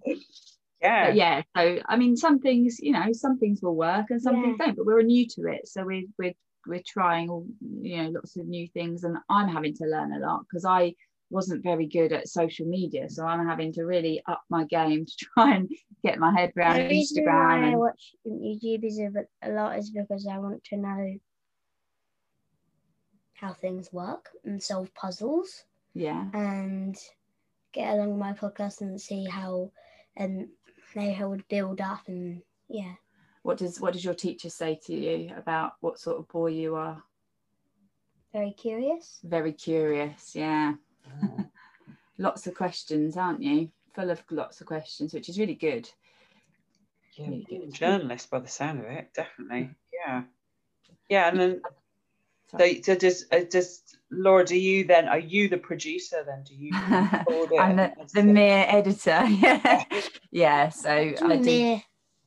Yeah. 0.80 1.06
But 1.06 1.14
yeah, 1.16 1.42
so 1.56 1.78
I 1.86 1.96
mean, 1.96 2.16
some 2.16 2.38
things, 2.38 2.78
you 2.80 2.92
know, 2.92 3.12
some 3.12 3.38
things 3.38 3.60
will 3.62 3.74
work 3.74 4.06
and 4.10 4.22
some 4.22 4.36
Yeah. 4.36 4.42
things 4.42 4.58
don't. 4.58 4.76
But 4.76 4.86
we're 4.86 5.02
new 5.02 5.26
to 5.30 5.48
it, 5.48 5.66
so 5.68 5.84
we're 5.84 6.04
we're 6.18 6.34
we're 6.66 6.82
trying 6.86 7.30
all, 7.30 7.46
you 7.82 7.96
know, 8.02 8.10
lots 8.10 8.36
of 8.36 8.46
new 8.46 8.68
things, 8.68 9.04
and 9.04 9.18
I'm 9.28 9.48
having 9.48 9.74
to 9.74 9.86
learn 9.86 10.12
a 10.12 10.18
lot 10.20 10.42
because 10.42 10.64
I 10.64 10.94
wasn't 11.30 11.62
very 11.62 11.86
good 11.86 12.12
at 12.12 12.28
social 12.28 12.66
media, 12.66 13.08
so 13.08 13.24
I'm 13.24 13.46
having 13.46 13.72
to 13.74 13.84
really 13.84 14.22
up 14.26 14.42
my 14.48 14.64
game 14.64 15.04
to 15.04 15.12
try 15.34 15.54
and 15.56 15.70
get 16.02 16.18
my 16.18 16.32
head 16.32 16.52
around 16.56 16.76
the 16.76 16.88
reason 16.88 17.24
why 17.24 17.32
Instagram. 17.32 17.64
I 17.64 17.68
And, 17.68 17.78
watch 17.78 18.14
YouTube 18.26 19.24
a, 19.42 19.50
lot 19.50 19.78
is 19.78 19.90
because 19.90 20.26
I 20.26 20.38
want 20.38 20.64
to 20.64 20.76
know 20.76 21.14
how 23.34 23.52
things 23.52 23.92
work 23.92 24.30
and 24.44 24.62
solve 24.62 24.92
puzzles 24.94 25.64
yeah, 25.94 26.26
and 26.32 26.96
get 27.72 27.94
along 27.94 28.18
my 28.18 28.32
podcast 28.32 28.80
and 28.80 29.00
see 29.00 29.24
how 29.24 29.70
um 30.18 30.48
they 30.94 31.12
how 31.12 31.28
would 31.28 31.46
build 31.48 31.80
up 31.80 32.00
and 32.08 32.42
yeah. 32.68 32.94
what 33.42 33.58
does 33.58 33.80
what 33.80 33.92
does 33.92 34.04
your 34.04 34.14
teacher 34.14 34.50
say 34.50 34.78
to 34.86 34.94
you 34.94 35.32
about 35.36 35.72
what 35.80 35.98
sort 35.98 36.18
of 36.18 36.28
boy 36.28 36.48
you 36.48 36.74
are? 36.74 37.02
Very 38.32 38.52
curious. 38.52 39.20
Very 39.22 39.52
curious, 39.52 40.34
yeah. 40.34 40.74
Lots 42.18 42.46
of 42.46 42.54
questions, 42.54 43.16
aren't 43.16 43.42
you? 43.42 43.70
Full 43.94 44.10
of 44.10 44.22
lots 44.30 44.60
of 44.60 44.66
questions, 44.66 45.14
which 45.14 45.28
is 45.28 45.38
really 45.38 45.54
good. 45.54 45.88
Yeah, 47.14 47.28
Really 47.30 47.46
good. 47.48 47.72
journalist 47.74 48.30
by 48.30 48.38
the 48.40 48.48
sound 48.48 48.80
of 48.80 48.86
it, 48.86 49.12
definitely. 49.14 49.70
Yeah. 49.92 50.22
Yeah, 51.08 51.28
and 51.28 51.40
then 51.40 51.62
So- 52.50 52.58
so, 52.58 52.72
so 52.82 52.94
does 52.94 53.26
uh, 53.32 53.40
does 53.50 53.82
Laura, 54.10 54.44
do 54.44 54.56
you 54.58 54.84
then? 54.84 55.06
Are 55.08 55.18
you 55.18 55.48
the 55.48 55.58
producer 55.58 56.24
then? 56.26 56.42
Do 56.44 56.54
you? 56.54 56.70
record 56.90 57.52
it 57.52 57.60
I'm 57.60 57.76
the, 57.76 57.92
the 58.14 58.22
mere 58.22 58.64
editor. 58.68 59.22
Yeah, 59.28 59.84
yeah. 60.30 60.68
So 60.70 60.90
I 60.90 61.36
do 61.36 61.44
Meh. 61.44 61.80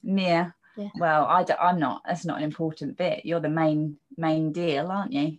mere. 0.03 0.55
Yeah. 0.77 0.89
Well, 0.98 1.25
I 1.25 1.43
d- 1.43 1.53
I'm 1.60 1.79
not. 1.79 2.03
That's 2.07 2.24
not 2.25 2.38
an 2.38 2.43
important 2.43 2.98
bit. 2.98 3.25
You're 3.25 3.39
the 3.39 3.50
main 3.50 3.98
main 4.17 4.51
deal, 4.51 4.88
aren't 4.88 5.12
you? 5.13 5.38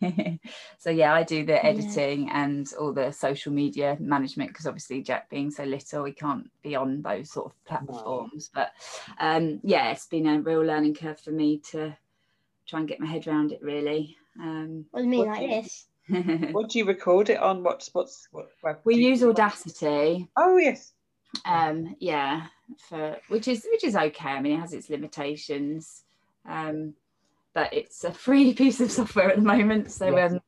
so 0.78 0.90
yeah, 0.90 1.12
I 1.14 1.22
do 1.22 1.44
the 1.44 1.52
Yeah. 1.54 1.60
editing 1.64 2.30
and 2.30 2.66
all 2.78 2.92
the 2.92 3.10
social 3.12 3.52
media 3.52 3.96
management 4.00 4.50
because 4.50 4.66
obviously 4.66 5.02
Jack 5.02 5.28
being 5.30 5.50
so 5.50 5.64
little, 5.64 6.04
he 6.04 6.12
can't 6.12 6.50
be 6.62 6.74
on 6.76 7.02
those 7.02 7.30
sort 7.30 7.46
of 7.52 7.64
platforms. 7.64 8.50
But 8.54 8.72
um, 9.18 9.60
yeah, 9.62 9.90
it's 9.92 10.06
been 10.06 10.26
a 10.26 10.40
real 10.40 10.62
learning 10.62 10.94
curve 10.94 11.20
for 11.20 11.30
me 11.32 11.58
to 11.70 11.96
try 12.66 12.78
and 12.80 12.88
get 12.88 13.00
my 13.00 13.06
head 13.06 13.26
around 13.26 13.52
it. 13.52 13.62
Really. 13.62 14.16
Um, 14.40 14.86
What 14.90 15.00
do 15.00 15.04
you 15.04 15.10
mean 15.10 15.20
What 15.20 15.28
like 15.28 15.42
you- 15.42 15.62
this? 15.62 15.86
What 16.52 16.70
do 16.70 16.78
you 16.78 16.86
record 16.86 17.30
it 17.30 17.38
on? 17.38 17.62
What's 17.62 17.90
what's 17.94 18.28
what? 18.32 18.48
web 18.64 18.78
we 18.84 18.96
use? 18.96 19.22
Audacity. 19.22 20.28
Oh 20.36 20.56
yes. 20.56 20.92
um 21.44 21.94
yeah 22.00 22.46
for 22.88 23.16
which 23.28 23.46
is 23.46 23.64
which 23.70 23.84
is 23.84 23.94
okay 23.94 24.30
i 24.30 24.40
mean 24.40 24.54
it 24.56 24.60
has 24.60 24.72
its 24.72 24.90
limitations 24.90 26.02
um 26.48 26.92
but 27.54 27.72
it's 27.72 28.04
a 28.04 28.12
free 28.12 28.54
piece 28.60 28.80
of 28.80 28.90
software 28.90 29.30
at 29.30 29.36
the 29.36 29.42
moment 29.42 29.90
so 29.90 30.14
Yes. 30.16 30.32
um 30.32 30.40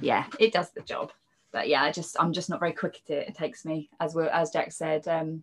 yeah 0.00 0.26
it 0.38 0.52
does 0.52 0.70
the 0.70 0.82
job 0.82 1.12
but 1.52 1.68
yeah 1.68 1.82
i 1.82 1.90
just 1.92 2.16
i'm 2.20 2.32
just 2.32 2.50
not 2.50 2.60
very 2.60 2.72
quick 2.72 3.00
at 3.08 3.16
it 3.16 3.28
it 3.28 3.34
takes 3.34 3.64
me 3.64 3.88
as 4.00 4.14
well 4.14 4.28
as 4.32 4.50
jack 4.50 4.72
said 4.72 5.06
um 5.08 5.42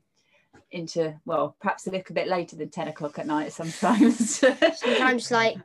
into 0.71 1.13
well 1.25 1.55
perhaps 1.59 1.87
a 1.87 1.91
little 1.91 2.13
bit 2.13 2.27
later 2.27 2.55
than 2.55 2.69
10 2.69 2.87
o'clock 2.89 3.17
at 3.19 3.25
night 3.27 3.51
sometimes 3.61 4.43
Sometimes 4.75 5.31
like 5.31 5.57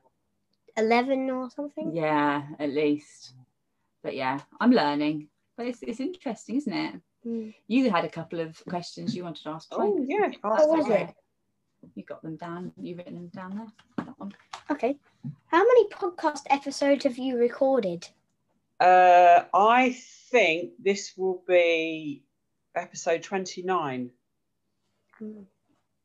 11 0.77 1.29
or 1.31 1.51
something. 1.51 1.95
yeah 1.95 2.43
at 2.59 2.71
least 2.71 3.33
but 4.03 4.15
yeah 4.15 4.39
i'm 4.61 4.71
learning 4.71 5.29
but 5.57 5.67
it's, 5.67 5.83
it's 5.83 6.01
interesting 6.01 6.57
isn't 6.57 6.73
it 6.73 6.95
Mm. 7.27 7.53
you 7.67 7.91
had 7.91 8.05
a 8.05 8.09
couple 8.09 8.39
of 8.39 8.65
questions 8.69 9.13
you 9.15 9.25
wanted 9.25 9.43
to 9.43 9.49
ask 9.49 9.67
Oh 9.73 9.93
Troy. 9.97 10.05
yeah. 10.07 10.31
What 10.41 10.69
was 10.69 10.89
it? 10.89 11.11
you 11.97 12.05
got 12.05 12.23
them 12.23 12.37
down 12.37 12.71
you've 12.81 12.99
written 12.99 13.15
them 13.17 13.27
down 13.35 13.57
there 13.57 14.07
that 14.07 14.19
one 14.21 14.33
Okay. 14.71 14.97
How 15.47 15.65
many 15.65 15.89
podcast 15.89 16.43
episodes 16.51 17.05
have 17.05 17.19
you 17.19 17.39
recorded? 17.39 18.07
Uh, 18.81 19.45
I 19.53 19.97
think 20.31 20.73
this 20.79 21.15
will 21.17 21.43
be 21.47 22.23
episode 22.75 23.23
twenty 23.23 23.63
nine. 23.63 24.11
Mm. 25.21 25.45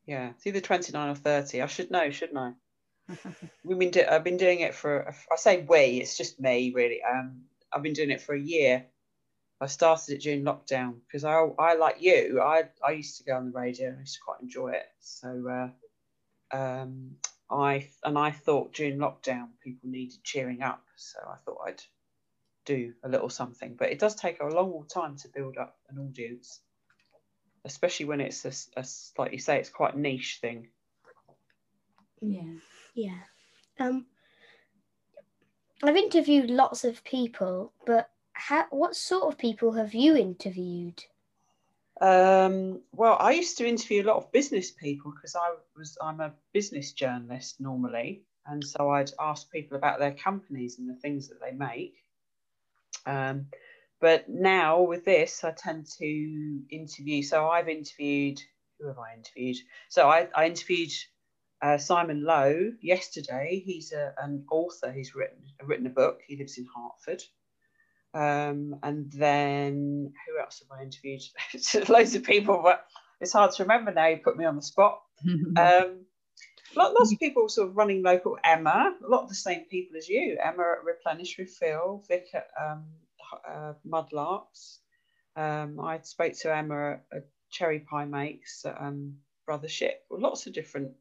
Yeah, 0.06 0.30
it's 0.30 0.48
either 0.48 0.62
twenty 0.62 0.92
nine 0.92 1.10
or 1.10 1.16
thirty. 1.16 1.62
I 1.62 1.68
should 1.68 1.92
know, 1.92 2.10
shouldn't 2.10 2.38
I? 2.38 2.54
We've 3.64 3.78
been 3.78 3.92
do- 3.92 4.06
I've 4.10 4.24
been 4.24 4.38
doing 4.38 4.62
it 4.62 4.74
for 4.74 5.14
I 5.32 5.36
say 5.36 5.66
we, 5.68 6.00
it's 6.02 6.18
just 6.18 6.40
me 6.40 6.72
really. 6.74 7.02
Um, 7.04 7.44
I've 7.72 7.84
been 7.84 7.94
doing 7.94 8.12
it 8.12 8.22
for 8.22 8.34
a 8.34 8.40
year. 8.40 8.86
I 9.62 9.68
started 9.68 10.16
it 10.16 10.22
during 10.22 10.44
lockdown 10.44 10.96
because 11.08 11.24
I, 11.24 11.36
I 11.58 11.76
like 11.76 12.02
you. 12.02 12.42
I, 12.42 12.64
I 12.86 12.92
used 12.92 13.18
to 13.18 13.24
go 13.24 13.36
on 13.38 13.46
the 13.46 13.58
radio 13.58 13.88
and 13.88 13.98
I 13.98 14.02
used 14.02 14.16
to 14.16 14.22
quite 14.26 14.42
enjoy 14.42 14.72
it. 14.72 14.86
So 15.00 15.72
uh, 16.54 16.56
um, 16.58 17.12
I 17.54 17.90
and 18.04 18.18
I 18.18 18.32
thought 18.32 18.74
during 18.74 18.98
lockdown 18.98 19.60
people 19.62 19.90
needed 19.90 20.24
cheering 20.24 20.62
up. 20.62 20.86
So 20.98 21.20
I 21.28 21.38
thought 21.38 21.60
I'd 21.68 21.84
do 22.66 22.96
a 23.04 23.10
little 23.10 23.30
something. 23.30 23.76
But 23.76 23.92
it 23.92 24.00
does 24.00 24.16
take 24.16 24.42
a 24.42 24.46
long 24.46 24.88
time 24.88 25.18
to 25.18 25.30
build 25.30 25.58
up 25.58 25.80
an 25.90 26.00
audience, 26.00 26.62
especially 27.66 28.06
when 28.06 28.22
it's 28.22 28.46
a, 28.46 28.50
s- 28.50 28.70
a 28.78 28.80
s- 28.80 29.14
like 29.18 29.34
you 29.34 29.40
say, 29.40 29.60
it's 29.60 29.70
quite 29.70 29.96
a 29.96 30.00
niche 30.00 30.40
thing. 30.40 30.72
yeah 32.22 32.58
Yeah. 32.96 33.24
Um, 33.80 34.08
I've 35.84 35.96
interviewed 35.96 36.50
lots 36.50 36.84
of 36.84 37.04
people, 37.04 37.74
but 37.86 38.12
how, 38.34 38.66
what 38.72 38.96
sort 38.96 39.32
of 39.32 39.38
people 39.38 39.74
have 39.74 39.94
you 39.94 40.16
interviewed? 40.16 41.06
Um, 42.02 42.82
well, 42.92 43.18
I 43.20 43.32
used 43.32 43.58
to 43.60 43.68
interview 43.68 44.04
a 44.04 44.08
lot 44.08 44.18
of 44.18 44.32
business 44.32 44.72
people 44.72 45.12
because 45.12 45.36
I 45.36 45.54
was 45.78 45.98
I'm 46.02 46.20
a 46.20 46.34
business 46.54 46.92
journalist 46.92 47.60
normally, 47.60 48.24
and 48.46 48.64
so 48.64 48.90
I'd 48.90 49.12
ask 49.20 49.50
people 49.52 49.78
about 49.78 50.00
their 50.00 50.14
companies 50.14 50.80
and 50.80 50.90
the 50.90 51.00
things 51.00 51.30
that 51.30 51.40
they 51.40 51.52
make. 51.52 51.96
Um, 53.06 53.48
but 54.02 54.28
now 54.28 54.82
with 54.82 55.06
this, 55.06 55.44
I 55.44 55.52
tend 55.52 55.86
to 56.00 56.62
interview. 56.70 57.24
So 57.24 57.48
I've 57.48 57.70
interviewed 57.70 58.42
who 58.80 58.88
have 58.88 59.00
I 59.00 59.14
interviewed? 59.16 59.58
So 59.90 60.10
I, 60.10 60.28
I 60.36 60.48
interviewed 60.48 60.92
uh, 61.62 61.78
Simon 61.78 62.24
Lowe 62.26 62.74
yesterday. 62.82 63.64
He's 63.66 63.94
a, 63.94 64.14
an 64.18 64.46
author. 64.52 64.92
He's 64.92 65.16
written 65.16 65.40
written 65.64 65.88
a 65.88 65.90
book. 65.90 66.22
He 66.28 66.38
lives 66.38 66.58
in 66.58 66.68
Hertford. 66.76 67.24
Um, 68.14 68.76
and 68.84 69.12
then 69.12 70.14
who 70.28 70.40
else 70.40 70.62
have 70.62 70.78
I 70.78 70.84
interviewed? 70.84 71.22
Loads 71.90 72.16
of 72.16 72.24
people, 72.24 72.62
but 72.64 72.86
it's 73.20 73.34
hard 73.34 73.52
to 73.54 73.64
remember 73.64 73.92
now. 73.92 74.08
You 74.08 74.18
put 74.18 74.38
me 74.38 74.46
on 74.46 74.56
the 74.56 74.62
spot. 74.62 75.02
Um, 75.58 76.06
lot- 76.76 76.94
lots 76.94 77.14
of 77.14 77.20
people 77.20 77.48
sort 77.50 77.70
of 77.70 77.78
running 77.78 78.02
local. 78.04 78.38
Emma, 78.44 78.96
a 79.06 79.08
lot 79.08 79.24
of 79.24 79.30
the 79.30 79.36
same 79.36 79.66
people 79.70 79.98
as 79.98 80.10
you. 80.10 80.38
Emma 80.44 80.64
at 80.78 80.84
Replenish 80.84 81.38
Refill, 81.38 82.04
Vic 82.08 82.28
at 82.34 82.48
um, 82.60 82.86
uh, 83.48 83.74
Mudlarks. 83.88 84.78
Um, 85.36 85.80
I 85.80 86.00
spoke 86.02 86.34
to 86.42 86.56
Emma 86.56 86.94
at, 86.94 87.06
at 87.14 87.26
Cherry 87.52 87.80
Pie 87.80 88.06
Makes, 88.06 88.66
at, 88.66 88.80
um, 88.82 89.16
Brother 89.46 89.68
Well, 90.10 90.22
lots 90.22 90.48
of 90.48 90.54
different. 90.54 90.92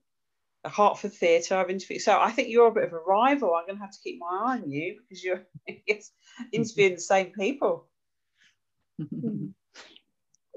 The 0.65 0.71
Hertford 0.71 1.13
Theatre 1.13 1.57
I've 1.57 1.71
interviewed. 1.71 2.03
So 2.03 2.19
I 2.21 2.31
think 2.31 2.49
you're 2.49 2.69
a 2.69 2.73
bit 2.73 2.85
of 2.85 2.93
a 2.93 2.99
rival. 2.99 3.55
I'm 3.55 3.67
going 3.67 3.77
to 3.77 3.83
have 3.83 3.93
to 3.93 3.99
keep 4.03 4.21
my 4.21 4.27
eye 4.29 4.59
on 4.59 4.71
you 4.71 5.01
because 5.01 5.25
you're 5.25 5.43
interviewing 6.53 6.95
the 6.95 7.01
same 7.01 7.33
people. 7.33 7.89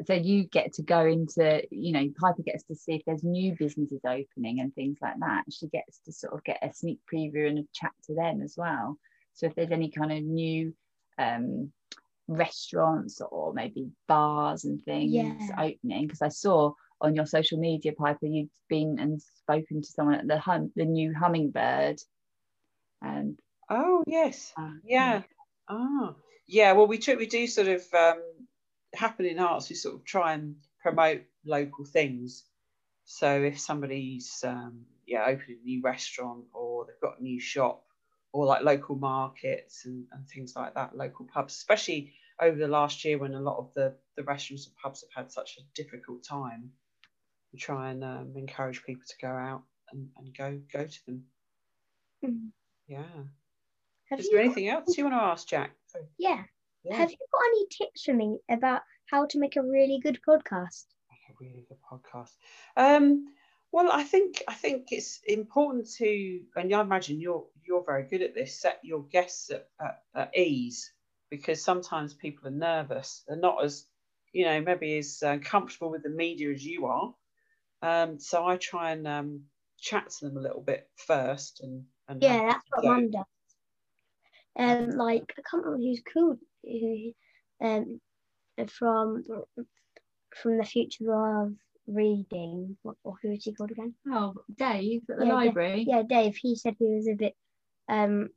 so 0.06 0.14
you 0.14 0.44
get 0.46 0.74
to 0.74 0.82
go 0.82 1.06
into 1.06 1.64
you 1.72 1.92
know 1.94 2.08
piper 2.20 2.42
gets 2.44 2.64
to 2.64 2.76
see 2.76 2.96
if 2.96 3.02
there's 3.06 3.24
new 3.24 3.56
businesses 3.58 4.02
opening 4.06 4.60
and 4.60 4.74
things 4.76 4.98
like 5.02 5.18
that 5.20 5.44
she 5.50 5.68
gets 5.68 6.00
to 6.06 6.12
sort 6.12 6.34
of 6.34 6.44
get 6.44 6.60
a 6.62 6.74
sneak 6.74 7.00
preview 7.12 7.48
and 7.48 7.60
a 7.60 7.64
chat 7.74 7.92
to 8.06 8.14
them 8.14 8.42
as 8.42 8.56
well 8.58 8.98
so 9.34 9.46
if 9.46 9.56
there's 9.56 9.72
any 9.72 9.90
kind 9.90 10.12
of 10.12 10.22
new 10.24 10.74
um 11.18 11.72
restaurants 12.28 13.22
or 13.22 13.54
maybe 13.54 13.88
bars 14.08 14.66
and 14.66 14.84
things 14.84 15.14
Yeah. 15.14 15.56
opening 15.58 16.08
because 16.08 16.22
i 16.22 16.30
saw 16.30 16.74
on 17.02 17.16
your 17.16 17.26
social 17.26 17.60
media 17.60 17.92
piper 17.94 18.26
you'd 18.26 18.50
been 18.70 18.98
and 19.00 19.22
spoken 19.22 19.82
to 19.82 19.88
someone 19.88 20.16
at 20.16 20.28
the 20.28 20.38
hum 20.40 20.72
the 20.76 20.86
new 20.86 21.14
hummingbird 21.14 22.00
and 23.02 23.38
Oh 23.70 24.04
yes, 24.06 24.54
uh, 24.58 24.74
yeah. 24.84 25.24
Ah, 25.68 26.16
yeah. 26.48 26.74
Well, 26.74 26.88
we 26.88 26.98
tr- 27.00 27.18
we 27.18 27.26
do 27.26 27.48
sort 27.48 27.68
of 27.68 27.84
um, 27.94 28.22
happening 28.94 29.40
arts. 29.40 29.70
We 29.70 29.76
sort 29.76 29.96
of 29.96 30.06
try 30.06 30.34
and 30.34 30.58
promote 30.82 31.24
local 31.46 31.86
things. 31.86 32.44
So 33.06 33.42
if 33.42 33.60
somebody's 33.60 34.44
um, 34.44 34.86
yeah 35.08 35.26
opening 35.28 35.60
a 35.62 35.66
new 35.66 35.82
restaurant 35.82 36.46
or 36.54 36.86
they've 36.86 37.02
got 37.02 37.20
a 37.20 37.24
new 37.24 37.40
shop 37.40 37.84
or 38.34 38.46
like 38.46 38.64
local 38.64 38.96
markets 38.96 39.86
and, 39.86 40.06
and 40.12 40.28
things 40.28 40.56
like 40.56 40.76
that, 40.76 40.96
local 40.96 41.26
pubs, 41.26 41.54
especially 41.56 42.14
over 42.40 42.58
the 42.58 42.68
last 42.68 43.04
year 43.06 43.18
when 43.18 43.34
a 43.34 43.40
lot 43.40 43.58
of 43.58 43.74
the, 43.74 43.96
the 44.18 44.24
restaurants 44.24 44.68
and 44.68 44.76
pubs 44.76 45.02
have 45.02 45.24
had 45.24 45.32
such 45.32 45.58
a 45.58 45.62
difficult 45.74 46.24
time, 46.24 46.70
we 47.56 47.60
try 47.60 47.92
and 47.92 48.04
um, 48.04 48.34
encourage 48.36 48.84
people 48.84 49.04
to 49.08 49.16
go 49.26 49.32
out 49.32 49.64
and, 49.94 50.10
and 50.18 50.38
go 50.38 50.60
go 50.74 50.86
to 50.86 51.06
them. 51.06 51.24
Mm. 52.24 52.50
Yeah. 52.86 53.04
Have 54.10 54.20
Is 54.20 54.30
there 54.30 54.40
got- 54.40 54.46
anything 54.46 54.68
else 54.68 54.98
you 54.98 55.06
want 55.06 55.16
to 55.16 55.24
ask, 55.24 55.48
Jack? 55.48 55.72
Yeah. 56.18 56.44
Yeah. 56.84 56.98
Have 56.98 57.10
you 57.12 57.18
got 57.32 57.42
any 57.48 57.66
tips 57.72 58.04
for 58.04 58.14
me 58.14 58.40
about 58.52 58.82
how 59.10 59.26
to 59.28 59.40
make 59.40 59.56
a 59.56 59.62
really 59.64 60.00
good 60.04 60.20
podcast? 60.28 60.84
a 61.30 61.34
really 61.40 61.66
good 61.70 61.78
podcast. 61.90 62.32
Um, 62.76 63.26
well, 63.72 63.90
I 63.92 64.04
think 64.04 64.44
I 64.50 64.54
think 64.54 64.88
it's 64.92 65.22
important 65.26 65.90
to, 65.98 66.42
and 66.58 66.74
I 66.74 66.82
imagine 66.82 67.22
you're 67.22 67.46
you're 67.66 67.86
very 67.86 68.04
good 68.04 68.22
at 68.22 68.36
this. 68.36 68.60
Set 68.60 68.80
your 68.84 69.04
guests 69.06 69.50
at, 69.50 69.68
at, 69.82 70.02
at 70.14 70.38
ease 70.38 70.92
because 71.32 71.64
sometimes 71.64 72.14
people 72.14 72.48
are 72.50 72.52
nervous. 72.52 73.24
They're 73.28 73.38
not 73.38 73.64
as, 73.64 73.86
you 74.34 74.46
know, 74.46 74.62
maybe 74.62 74.98
as 74.98 75.24
uh, 75.26 75.38
comfortable 75.42 75.90
with 75.90 76.04
the 76.04 76.10
media 76.10 76.52
as 76.52 76.64
you 76.66 76.86
are. 76.86 77.14
Um, 77.82 78.20
so 78.20 78.46
I 78.46 78.58
try 78.58 78.92
and 78.92 79.08
um, 79.08 79.42
chat 79.80 80.10
to 80.10 80.26
them 80.28 80.38
a 80.38 80.42
little 80.42 80.62
bit 80.62 80.90
first, 80.96 81.62
and, 81.62 81.84
and 82.08 82.22
Yeah, 82.22 82.48
that's 82.48 82.66
what 82.72 82.86
Mum 82.86 83.12
does. 83.12 83.24
Um, 84.58 84.92
like 84.92 85.34
I 85.38 85.42
can't 85.50 85.66
remember 85.66 85.84
who's 85.86 86.02
called 86.14 86.40
who, 86.64 87.12
um, 87.62 88.00
from 88.70 89.24
from 90.34 90.58
the 90.58 90.64
future 90.64 91.14
of 91.14 91.54
reading. 91.88 92.78
What, 92.82 92.96
or 93.04 93.16
who 93.22 93.32
is 93.32 93.44
he 93.44 93.54
called 93.54 93.72
again? 93.72 93.94
oh 94.12 94.34
dave 94.58 95.02
at 95.10 95.18
the 95.18 95.26
Yeah, 95.26 95.30
yeah. 95.32 95.36
library 95.36 95.86
Yeah, 95.88 96.04
Dave. 96.08 96.36
He 96.38 96.56
said 96.56 96.76
he 96.80 96.86
was 96.86 97.08
a 97.08 97.14
bit 97.14 97.36
um, 97.90 98.30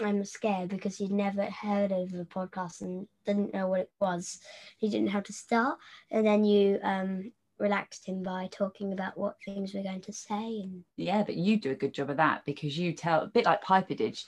I'm 0.00 0.24
scared 0.24 0.68
because 0.68 0.96
he'd 0.96 1.10
never 1.12 1.44
heard 1.44 1.92
of 1.92 2.10
the 2.10 2.24
podcast 2.24 2.80
and 2.82 3.06
didn't 3.24 3.54
know 3.54 3.68
what 3.68 3.80
it 3.80 3.90
was. 4.00 4.38
He 4.78 4.88
didn't 4.88 5.06
know 5.06 5.12
how 5.12 5.20
to 5.20 5.32
start, 5.32 5.78
and 6.10 6.26
then 6.26 6.44
you 6.44 6.78
um 6.82 7.32
relaxed 7.62 8.06
him 8.06 8.22
by 8.22 8.48
talking 8.50 8.92
about 8.92 9.16
what 9.16 9.36
things 9.44 9.72
we're 9.72 9.82
going 9.82 10.02
to 10.02 10.12
say 10.12 10.60
and 10.62 10.84
Yeah, 10.96 11.22
but 11.22 11.36
you 11.36 11.56
do 11.56 11.70
a 11.70 11.76
good 11.76 11.94
job 11.94 12.10
of 12.10 12.18
that 12.18 12.44
because 12.44 12.76
you 12.76 12.92
tell 12.92 13.22
a 13.22 13.28
bit 13.28 13.46
like 13.46 13.62
Piper 13.62 13.94
did. 13.94 14.20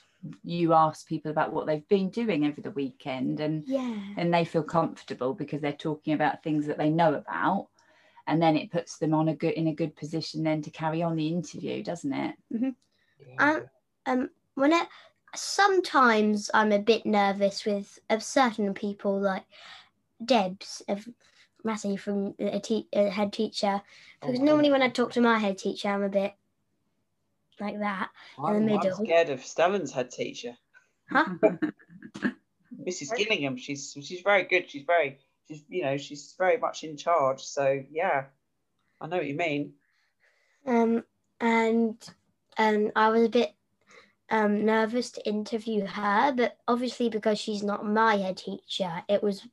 You 0.43 0.73
ask 0.73 1.07
people 1.07 1.29
about 1.29 1.53
what 1.53 1.67
they've 1.67 1.87
been 1.87 2.09
doing 2.09 2.45
over 2.45 2.61
the 2.61 2.71
weekend, 2.71 3.41
and 3.41 3.63
yeah 3.67 3.99
and 4.17 4.33
they 4.33 4.45
feel 4.45 4.63
comfortable 4.63 5.35
because 5.35 5.61
they're 5.61 5.73
talking 5.73 6.13
about 6.13 6.41
things 6.41 6.65
that 6.65 6.79
they 6.79 6.89
know 6.89 7.13
about, 7.13 7.67
and 8.25 8.41
then 8.41 8.55
it 8.55 8.71
puts 8.71 8.97
them 8.97 9.13
on 9.13 9.27
a 9.27 9.35
good 9.35 9.53
in 9.53 9.67
a 9.67 9.75
good 9.75 9.95
position 9.95 10.41
then 10.41 10.61
to 10.63 10.71
carry 10.71 11.03
on 11.03 11.15
the 11.15 11.27
interview, 11.27 11.83
doesn't 11.83 12.13
it? 12.13 12.35
Um, 13.37 13.65
um, 14.07 14.29
when 14.55 14.71
it 14.71 14.87
sometimes 15.35 16.49
I'm 16.53 16.71
a 16.71 16.79
bit 16.79 17.05
nervous 17.05 17.65
with 17.65 17.99
of 18.09 18.23
certain 18.23 18.73
people 18.73 19.19
like 19.19 19.43
Debs 20.23 20.81
of 20.87 21.07
Massey 21.65 21.97
from 21.97 22.35
a, 22.39 22.59
te- 22.59 22.87
a 22.93 23.09
head 23.09 23.33
teacher 23.33 23.81
because 24.21 24.39
Oh, 24.39 24.43
normally 24.43 24.71
when 24.71 24.81
I 24.81 24.89
talk 24.89 25.11
to 25.13 25.21
my 25.21 25.39
head 25.39 25.57
teacher 25.57 25.89
I'm 25.89 26.03
a 26.03 26.09
bit 26.09 26.33
like 27.59 27.79
that. 27.79 28.09
I'm, 28.37 28.55
in 28.55 28.65
the 28.65 28.71
middle. 28.73 28.97
I'm 28.97 29.05
scared 29.05 29.29
of 29.29 29.39
Stellan's 29.39 29.91
head 29.91 30.11
teacher, 30.11 30.55
Huh? 31.09 31.25
Mrs. 32.87 33.15
Gillingham. 33.17 33.57
She's 33.57 33.95
she's 34.01 34.21
very 34.21 34.43
good. 34.43 34.69
She's 34.69 34.83
very 34.83 35.19
she's 35.47 35.63
you 35.69 35.83
know 35.83 35.97
she's 35.97 36.35
very 36.37 36.57
much 36.57 36.83
in 36.83 36.97
charge. 36.97 37.41
So 37.41 37.83
yeah, 37.89 38.25
I 39.01 39.07
know 39.07 39.17
what 39.17 39.27
you 39.27 39.35
mean. 39.35 39.73
Um, 40.65 41.03
and 41.39 41.97
um, 42.57 42.91
I 42.95 43.09
was 43.09 43.23
a 43.23 43.29
bit 43.29 43.53
um, 44.29 44.65
nervous 44.65 45.11
to 45.11 45.27
interview 45.27 45.85
her, 45.85 46.31
but 46.31 46.57
obviously 46.67 47.09
because 47.09 47.39
she's 47.39 47.63
not 47.63 47.85
my 47.85 48.17
head 48.17 48.37
teacher, 48.37 49.03
it 49.07 49.21
was 49.21 49.47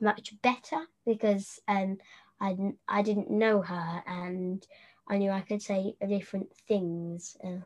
much 0.00 0.34
better 0.42 0.86
because 1.06 1.60
um, 1.68 1.98
I 2.40 2.50
didn't 2.50 2.78
I 2.88 3.02
didn't 3.02 3.30
know 3.30 3.62
her 3.62 4.02
and 4.06 4.66
I 5.08 5.18
knew 5.18 5.30
I 5.30 5.40
could 5.40 5.62
say 5.62 5.94
different 6.06 6.52
things. 6.68 7.36
Uh, 7.42 7.58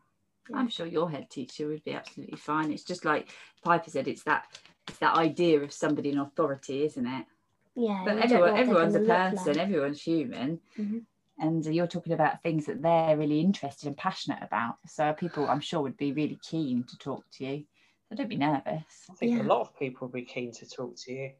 I'm 0.54 0.68
sure 0.68 0.86
your 0.86 1.10
head 1.10 1.30
teacher 1.30 1.68
would 1.68 1.84
be 1.84 1.94
absolutely 1.94 2.36
fine. 2.38 2.72
It's 2.72 2.84
just 2.84 3.04
like 3.04 3.30
Piper 3.64 3.90
said, 3.90 4.08
it's 4.08 4.22
that 4.24 4.46
it's 4.88 4.98
that 4.98 5.16
idea 5.16 5.60
of 5.62 5.72
somebody 5.72 6.10
in 6.10 6.18
authority, 6.18 6.84
isn't 6.84 7.06
it? 7.06 7.26
yeah, 7.74 8.04
But 8.04 8.14
you 8.14 8.20
don't 8.20 8.30
know 8.30 8.36
everyone, 8.44 8.60
everyone's 8.60 8.94
a 8.96 9.00
person, 9.00 9.48
like. 9.48 9.58
everyone's 9.58 10.02
human. 10.02 10.60
Mhm. 10.78 11.02
And 11.38 11.64
you're 11.66 11.86
talking 11.86 12.12
about 12.12 12.42
things 12.42 12.66
that 12.66 12.82
they're 12.82 13.16
really 13.16 13.40
interested 13.40 13.86
and 13.86 13.96
passionate 13.96 14.42
about. 14.42 14.76
So 14.86 15.12
people, 15.12 15.48
I'm 15.48 15.60
sure, 15.60 15.80
would 15.80 15.96
be 15.96 16.12
really 16.12 16.38
keen 16.42 16.84
to 16.84 16.98
talk 16.98 17.24
to 17.32 17.44
you. 17.46 17.64
So 18.08 18.16
don't 18.16 18.28
be 18.28 18.36
nervous. 18.36 19.06
I 19.10 19.14
think 19.14 19.32
Yeah. 19.32 19.42
a 19.42 19.44
lot 19.44 19.60
of 19.62 19.78
people 19.78 20.08
would 20.08 20.14
be 20.14 20.24
keen 20.24 20.52
to 20.52 20.68
talk 20.68 20.94
to 20.96 21.12
you. 21.12 21.32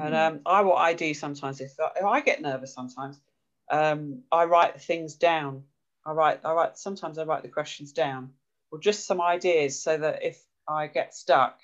And 0.00 0.14
Mm. 0.14 0.26
um, 0.28 0.40
I 0.46 0.62
what 0.62 0.76
I 0.76 0.94
do 0.94 1.12
sometimes 1.12 1.60
if 1.60 1.78
I, 1.78 1.90
if 1.96 2.04
I 2.04 2.20
get 2.20 2.40
nervous 2.40 2.72
sometimes, 2.72 3.20
um, 3.70 4.22
I 4.32 4.44
write 4.44 4.80
things 4.80 5.14
down. 5.14 5.64
I 6.06 6.12
write 6.12 6.40
I 6.44 6.52
write 6.52 6.78
sometimes 6.78 7.18
I 7.18 7.24
write 7.24 7.42
the 7.42 7.48
questions 7.48 7.92
down 7.92 8.32
or 8.70 8.78
just 8.78 9.06
some 9.06 9.20
ideas 9.20 9.82
so 9.82 9.98
that 9.98 10.22
if 10.22 10.42
I 10.66 10.86
get 10.86 11.14
stuck, 11.14 11.60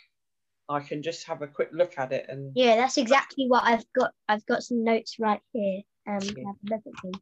I 0.69 0.81
can 0.81 1.03
just 1.03 1.27
have 1.29 1.41
a 1.41 1.47
quick 1.47 1.71
look 1.73 1.99
at 1.99 2.13
it 2.13 2.27
and 2.29 2.53
Yeah, 2.55 2.77
that's 2.77 2.99
exactly 2.99 3.47
what 3.49 3.65
I've 3.65 3.91
got. 3.93 4.13
I've 4.29 4.45
got 4.45 4.63
some 4.63 4.85
notes 4.85 5.17
right 5.19 5.41
here. 5.53 5.83
Um, 6.07 6.21
Yeah. 6.21 6.45
have 6.47 6.57
a 6.71 6.75
look 6.75 7.17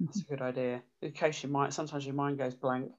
that's 0.00 0.20
a 0.20 0.24
good 0.24 0.42
idea. 0.42 0.82
In 1.02 1.12
case 1.12 1.42
your 1.42 1.50
mind 1.50 1.74
sometimes 1.74 2.06
your 2.06 2.14
mind 2.14 2.38
goes 2.38 2.54
blank. 2.54 2.92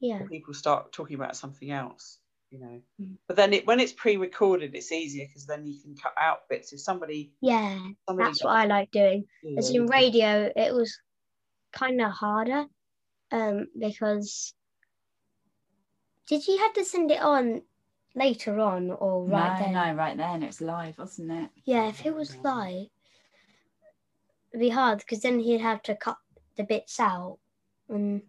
Yeah. 0.00 0.20
People 0.28 0.54
start 0.54 0.92
talking 0.92 1.16
about 1.16 1.36
something 1.36 1.70
else, 1.70 2.18
you 2.50 2.60
know. 2.60 2.80
Mm. 3.00 3.16
But 3.26 3.36
then 3.36 3.52
it, 3.52 3.66
when 3.66 3.80
it's 3.80 3.92
pre-recorded, 3.92 4.74
it's 4.74 4.92
easier 4.92 5.26
because 5.26 5.46
then 5.46 5.66
you 5.66 5.80
can 5.80 5.94
cut 5.96 6.14
out 6.18 6.48
bits. 6.48 6.72
If 6.72 6.80
somebody 6.80 7.32
Yeah, 7.40 7.78
somebody 8.08 8.28
that's 8.28 8.44
what 8.44 8.56
I 8.56 8.66
like 8.66 8.90
doing. 8.90 9.24
Yeah, 9.42 9.58
As 9.58 9.70
in 9.70 9.86
radio, 9.86 10.52
it 10.54 10.74
was 10.74 10.98
kind 11.72 12.00
of 12.00 12.12
harder 12.12 12.66
um, 13.32 13.66
because 13.78 14.54
did 16.26 16.46
you 16.46 16.58
have 16.58 16.72
to 16.74 16.84
send 16.84 17.10
it 17.10 17.20
on 17.20 17.62
later 18.14 18.58
on 18.58 18.90
or 18.90 19.24
right 19.26 19.58
no, 19.60 19.64
then? 19.64 19.74
no, 19.74 19.94
right 19.94 20.16
then. 20.16 20.42
It's 20.42 20.60
live, 20.60 20.98
wasn't 20.98 21.32
it? 21.32 21.50
Yeah, 21.64 21.88
if 21.88 22.04
it 22.04 22.14
was 22.14 22.36
live, 22.38 22.86
it'd 24.50 24.60
be 24.60 24.70
hard 24.70 24.98
because 24.98 25.20
then 25.20 25.38
he'd 25.38 25.60
have 25.60 25.82
to 25.82 25.94
cut 25.94 26.16
the 26.56 26.64
bits 26.64 26.98
out. 26.98 27.38
And 27.88 28.22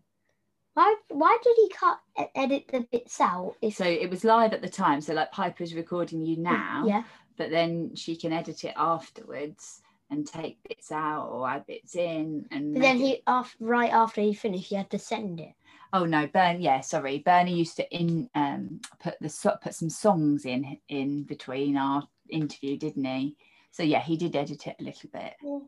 why? 0.77 0.95
Why 1.09 1.37
did 1.43 1.55
he 1.55 1.69
cut 1.69 1.99
edit 2.35 2.65
the 2.71 2.81
bits 2.91 3.19
out? 3.19 3.55
If 3.63 3.77
So 3.77 3.85
it 3.85 4.11
was 4.11 4.23
live 4.23 4.53
at 4.53 4.61
the 4.61 4.69
time. 4.69 5.01
So 5.01 5.13
like 5.15 5.31
Piper's 5.31 5.73
recording 5.73 6.23
you 6.23 6.37
now, 6.37 6.83
yeah, 6.85 7.03
but 7.35 7.49
then 7.49 7.95
she 7.95 8.15
can 8.15 8.31
edit 8.31 8.63
it 8.63 8.75
afterwards 8.77 9.81
and 10.11 10.27
take 10.27 10.61
bits 10.69 10.91
out 10.91 11.29
or 11.29 11.49
add 11.49 11.65
bits 11.65 11.95
in. 11.95 12.45
And 12.51 12.75
but 12.75 12.81
then 12.83 12.99
make 12.99 13.05
it- 13.13 13.15
he 13.17 13.23
off 13.25 13.55
right 13.59 13.91
after 13.91 14.21
he 14.21 14.35
finished, 14.35 14.69
he 14.69 14.75
had 14.75 14.91
to 14.91 14.99
send 14.99 15.39
it. 15.39 15.53
Oh 15.93 16.05
no, 16.05 16.27
Bern. 16.27 16.61
Yeah, 16.61 16.81
sorry. 16.81 17.19
Bernie 17.19 17.55
used 17.55 17.77
to 17.77 17.95
in 17.95 18.29
um 18.35 18.79
put 18.99 19.15
the 19.19 19.57
put 19.63 19.73
some 19.73 19.89
songs 19.89 20.45
in 20.45 20.77
in 20.89 21.23
between 21.23 21.75
our 21.75 22.07
interview, 22.29 22.77
didn't 22.77 23.05
he? 23.05 23.35
So 23.71 23.81
yeah, 23.81 24.01
he 24.01 24.15
did 24.15 24.35
edit 24.35 24.67
it 24.67 24.75
a 24.79 24.83
little 24.83 25.09
bit. 25.11 25.33
Yeah, 25.41 25.59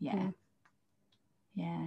Yeah. 0.00 0.30
yeah. 1.54 1.86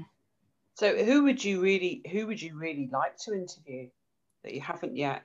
So 0.77 0.95
who 1.03 1.23
would 1.23 1.43
you 1.43 1.59
really 1.59 2.03
who 2.11 2.27
would 2.27 2.39
you 2.39 2.55
really 2.55 2.87
like 2.91 3.17
to 3.25 3.33
interview 3.33 3.89
that 4.43 4.53
you 4.53 4.61
haven't 4.61 4.95
yet? 4.95 5.23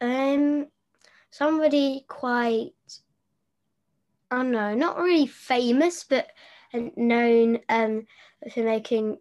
Um, 0.00 0.68
somebody 1.32 2.04
quite, 2.06 2.70
I 4.30 4.36
don't 4.36 4.52
know, 4.52 4.76
not 4.76 4.98
really 4.98 5.26
famous, 5.26 6.04
but 6.04 6.28
uh, 6.72 6.82
known 6.96 7.58
um 7.68 8.06
for 8.54 8.62
making 8.62 9.18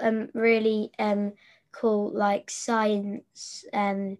um 0.00 0.28
really 0.32 0.92
um 1.00 1.32
cool 1.72 2.12
like 2.14 2.48
science 2.48 3.64
um 3.72 4.16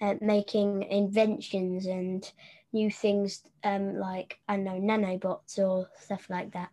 uh, 0.00 0.14
making 0.20 0.82
inventions 0.82 1.86
and 1.86 2.32
new 2.72 2.90
things 2.90 3.44
um 3.62 3.94
like 3.96 4.40
I 4.48 4.56
don't 4.56 4.64
know 4.64 4.80
nanobots 4.80 5.56
or 5.56 5.88
stuff 6.00 6.28
like 6.28 6.52
that. 6.54 6.70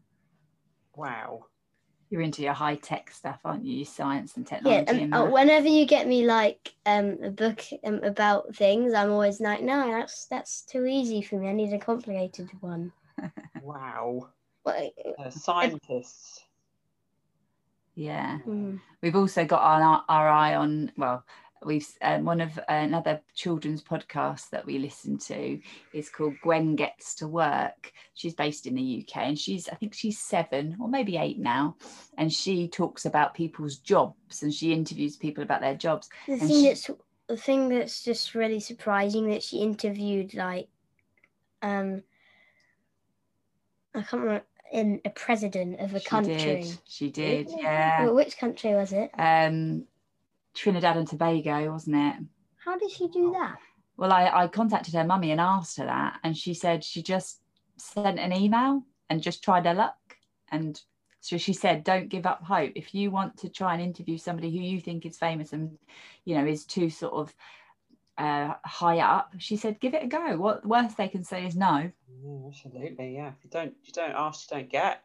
Wow. 0.96 1.46
You're 2.10 2.22
into 2.22 2.42
your 2.42 2.54
high 2.54 2.76
tech 2.76 3.12
stuff, 3.12 3.40
aren't 3.46 3.66
you? 3.66 3.86
Science 3.86 4.36
and 4.36 4.46
Yeah, 4.46 4.50
technology. 4.50 5.02
and 5.02 5.14
and 5.14 5.14
uh, 5.14 5.26
whenever 5.32 5.68
you 5.68 5.86
get 5.86 6.08
me 6.08 6.26
like 6.26 6.74
um 6.86 7.18
a 7.24 7.30
book 7.30 7.62
um, 7.84 8.04
about 8.04 8.56
things, 8.56 8.94
I'm 8.94 9.12
always 9.12 9.40
like, 9.40 9.62
no, 9.62 9.92
that's 9.92 10.26
that's 10.26 10.62
too 10.64 10.86
easy 10.86 11.22
for 11.22 11.38
me. 11.40 11.50
I 11.50 11.54
need 11.54 11.74
a 11.74 11.80
complicated 11.80 12.50
one. 12.62 12.92
Wow. 13.62 14.30
Well, 14.66 14.92
Uh, 15.18 15.30
scientists. 15.30 16.46
yeah. 17.96 18.40
mm, 18.48 18.80
We've 19.02 19.16
also 19.16 19.46
got 19.46 19.62
our, 19.62 20.04
our 20.10 20.30
eye 20.30 20.56
on, 20.56 20.92
well, 20.98 21.26
we've 21.66 21.88
um, 22.02 22.26
one 22.26 22.42
of 22.42 22.60
another 22.70 23.22
children's 23.36 23.84
podcast 23.84 24.50
that 24.52 24.66
we 24.66 24.78
listen 24.80 25.18
to 25.20 25.60
is 25.94 26.10
called 26.10 26.36
Gwen 26.42 26.76
Gets 26.76 27.16
to 27.16 27.28
Work. 27.28 27.92
She's 28.14 28.34
based 28.34 28.66
in 28.66 28.76
the 28.76 29.06
UK 29.08 29.18
and 29.24 29.38
she's, 29.40 29.68
I 29.70 29.76
think 29.76 29.94
she's 29.94 30.20
seven 30.20 30.78
or 30.80 30.88
maybe 30.88 31.18
eight 31.18 31.40
now. 31.40 31.76
And 32.18 32.32
she 32.32 32.68
talks 32.68 33.06
about 33.06 33.34
people's 33.34 33.78
jobs 33.78 34.44
and 34.44 34.54
she 34.54 34.74
interviews 34.74 35.18
people 35.18 35.44
about 35.44 35.62
their 35.62 35.76
jobs. 35.76 36.10
the 36.28 36.34
And 36.34 36.42
thing 36.42 36.50
she- 36.50 36.68
that's 36.68 36.90
the 37.28 37.38
thing 37.38 37.70
that's 37.70 38.04
just 38.04 38.34
really 38.34 38.60
surprising 38.60 39.30
that 39.30 39.44
she 39.44 39.58
interviewed 39.60 40.34
like 40.34 40.68
um 41.62 42.02
I 43.94 44.02
can't 44.02 44.22
remember 44.24 44.46
in 44.72 45.02
a 45.04 45.10
president 45.10 45.80
of 45.80 45.94
a 45.96 46.00
she 46.00 46.06
country. 46.06 46.36
did. 46.36 46.78
She 46.88 47.10
did. 47.10 47.50
Yeah. 47.50 48.06
Well, 48.06 48.16
which 48.16 48.38
country 48.38 48.74
was 48.76 48.94
it? 48.94 49.10
Um, 49.18 49.86
Trinidad 50.54 50.98
and 50.98 51.08
Tobago, 51.08 51.72
wasn't 51.72 51.96
it? 51.96 52.16
How 52.64 52.78
did 52.78 52.92
she 52.92 53.08
do 53.08 53.32
that? 53.32 53.58
Well, 53.98 54.14
I, 54.14 54.44
I 54.44 54.48
contacted 54.48 54.94
her 54.94 55.04
mummy 55.04 55.32
and 55.32 55.42
asked 55.42 55.78
her 55.78 55.86
that, 55.86 56.20
and 56.24 56.38
she 56.38 56.54
said 56.54 56.84
she 56.84 57.04
just 57.04 57.42
sent 57.78 58.20
an 58.20 58.34
email 58.34 58.84
and 59.10 59.22
just 59.22 59.44
tried 59.44 59.66
her 59.66 59.74
luck. 59.74 59.98
And 60.52 60.82
so 61.22 61.38
she 61.38 61.54
said, 61.54 61.84
don't 61.84 62.10
give 62.10 62.26
up 62.26 62.44
hope. 62.44 62.72
If 62.76 62.96
you 62.96 63.12
want 63.12 63.38
to 63.40 63.50
try 63.50 63.74
and 63.74 63.82
interview 63.82 64.18
somebody 64.18 64.52
who 64.52 64.64
you 64.64 64.80
think 64.80 65.06
is 65.06 65.18
famous 65.18 65.52
and, 65.52 65.78
you 66.26 66.36
know, 66.36 66.46
is 66.46 66.66
too 66.66 66.90
sort 66.90 67.14
of 67.14 67.36
uh, 68.18 68.54
high 68.64 69.00
up, 69.00 69.34
she 69.38 69.58
said, 69.58 69.80
give 69.80 69.94
it 69.94 70.04
a 70.04 70.08
go. 70.08 70.38
What 70.38 70.66
worst 70.66 70.98
they 70.98 71.08
can 71.08 71.24
say 71.24 71.46
is 71.46 71.56
no. 71.56 71.92
Yeah, 72.24 72.48
absolutely. 72.48 73.16
Yeah. 73.16 73.30
If 73.38 73.44
you 73.44 73.50
don't 73.50 73.74
you 73.84 73.94
don't 73.94 74.16
ask, 74.16 74.50
you 74.50 74.58
don't 74.58 74.70
get. 74.70 75.04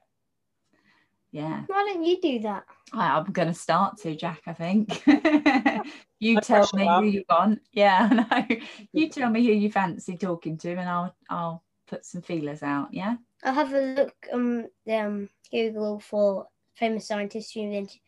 Yeah, 1.34 1.62
Why 1.66 1.82
don't 1.92 2.04
you 2.04 2.20
do 2.20 2.38
that? 2.42 2.62
I, 2.92 3.18
I'm 3.18 3.24
going 3.32 3.48
to 3.48 3.54
start 3.54 3.96
to, 4.02 4.14
Jack, 4.14 4.42
I 4.46 4.52
think. 4.52 5.04
you 6.20 6.36
No 6.36 6.40
tell 6.40 6.70
me 6.74 6.84
Mum. 6.84 7.02
who 7.02 7.10
you 7.10 7.24
want. 7.28 7.60
Yeah, 7.72 8.08
I. 8.30 8.62
You 8.92 9.08
tell 9.08 9.30
me 9.30 9.44
who 9.44 9.52
you 9.52 9.68
fancy 9.68 10.16
talking 10.16 10.56
to, 10.58 10.70
and 10.70 10.88
I'll 10.88 11.12
I'll 11.28 11.64
put 11.88 12.06
some 12.06 12.22
feelers 12.22 12.62
out. 12.62 12.90
Yeah. 12.92 13.16
I'll 13.42 13.52
have 13.52 13.74
a 13.74 13.80
look 13.80 14.14
on 14.32 14.68
um, 14.88 15.28
Google 15.50 15.98
for 15.98 16.46
famous 16.76 17.08
scientists 17.08 17.50
who 17.50 17.62
invent 17.62 17.98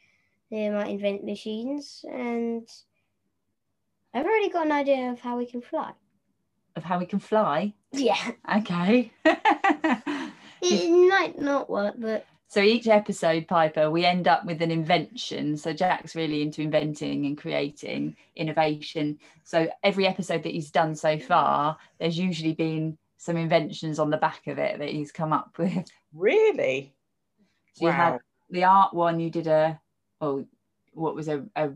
they 0.53 0.71
might 0.71 0.91
invent 0.91 1.25
machines, 1.25 2.05
and 2.09 2.69
I've 4.15 4.25
already 4.25 4.51
got 4.51 4.67
an 4.67 4.73
idea 4.73 5.11
of 5.11 5.19
how 5.19 5.37
we 5.37 5.47
can 5.47 5.63
fly. 5.63 5.91
Of 6.77 6.85
how 6.85 7.01
we 7.01 7.07
can 7.07 7.19
fly. 7.19 7.75
Yeah, 7.91 8.31
Okay. 8.59 9.11
it, 9.25 10.33
it 10.63 11.09
might 11.09 11.41
not 11.41 11.69
work, 11.69 11.97
but 11.99 12.25
So 12.49 12.61
each 12.61 12.87
episode, 12.87 13.49
Piper, 13.49 13.91
we 13.91 14.05
end 14.05 14.29
up 14.29 14.45
with 14.45 14.63
an 14.63 14.71
invention. 14.71 15.57
So 15.57 15.73
Jack's 15.73 16.15
really 16.15 16.43
into 16.43 16.63
inventing 16.63 17.27
and 17.27 17.37
creating 17.37 18.17
innovation. 18.37 19.19
So 19.45 19.69
every 19.83 20.07
episode 20.07 20.45
that 20.45 20.53
he's 20.53 20.71
done 20.71 20.95
so 20.95 21.19
far, 21.19 21.77
there's 21.99 22.17
usually 22.19 22.55
been 22.55 22.97
some 23.19 23.37
inventions 23.37 23.99
on 23.99 24.11
the 24.11 24.17
back 24.17 24.47
of 24.47 24.59
it 24.59 24.79
that 24.79 24.89
he's 24.89 25.13
come 25.13 25.33
up 25.33 25.57
with. 25.59 25.87
Really? 26.15 26.95
So 27.75 27.87
you 27.87 27.93
had 27.93 28.13
Wow. 28.13 28.21
the 28.49 28.65
art 28.65 28.95
one, 28.95 29.21
you 29.21 29.29
did 29.29 29.49
a 29.49 29.79
oh 30.23 30.47
what 30.95 31.15
was 31.15 31.29
a, 31.29 31.45
a 31.57 31.73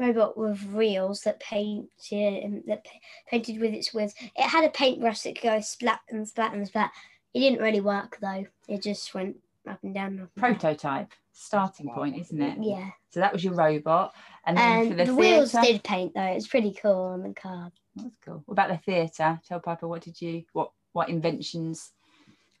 robot 0.00 0.36
with 0.36 0.60
reels 0.72 1.20
that 1.20 1.38
painted 1.38 2.44
um, 2.44 2.62
that 2.66 2.84
painted 3.28 3.60
with 3.60 3.72
its 3.72 3.94
with 3.94 4.12
it 4.18 4.42
had 4.42 4.64
a 4.64 4.70
paintbrush 4.70 5.20
that 5.20 5.36
could 5.36 5.48
go 5.48 5.60
splat 5.60 6.00
and 6.10 6.26
splat 6.26 6.54
and 6.54 6.66
splat. 6.66 6.90
It 7.34 7.40
didn't 7.40 7.62
really 7.62 7.80
work 7.80 8.18
though. 8.20 8.46
It 8.66 8.82
just 8.82 9.14
went 9.14 9.36
up 9.68 9.78
and 9.82 9.94
down. 9.94 10.06
Up 10.06 10.30
and 10.36 10.42
down. 10.42 10.54
prototype 10.56 11.12
starting 11.32 11.90
point, 11.94 12.18
isn't 12.18 12.40
it? 12.40 12.58
Yeah, 12.60 12.90
So 13.10 13.20
that 13.20 13.32
was 13.32 13.44
your 13.44 13.54
robot. 13.54 14.12
And 14.46 14.56
then 14.56 14.86
for 14.86 14.90
and 14.92 15.00
the, 15.00 15.04
the, 15.06 15.14
wheels 15.14 15.52
did 15.52 15.82
paint 15.82 16.12
though. 16.14 16.22
It's 16.22 16.46
pretty 16.46 16.72
cool 16.72 17.04
on 17.04 17.22
the 17.22 17.34
car. 17.34 17.70
that's 17.96 18.16
cool. 18.24 18.42
What 18.46 18.52
about 18.52 18.68
the 18.70 18.78
theatre? 18.78 19.40
Tell 19.46 19.60
Piper 19.60 19.88
what 19.88 20.02
did 20.02 20.20
you 20.20 20.44
what 20.52 20.70
what 20.92 21.08
inventions 21.08 21.90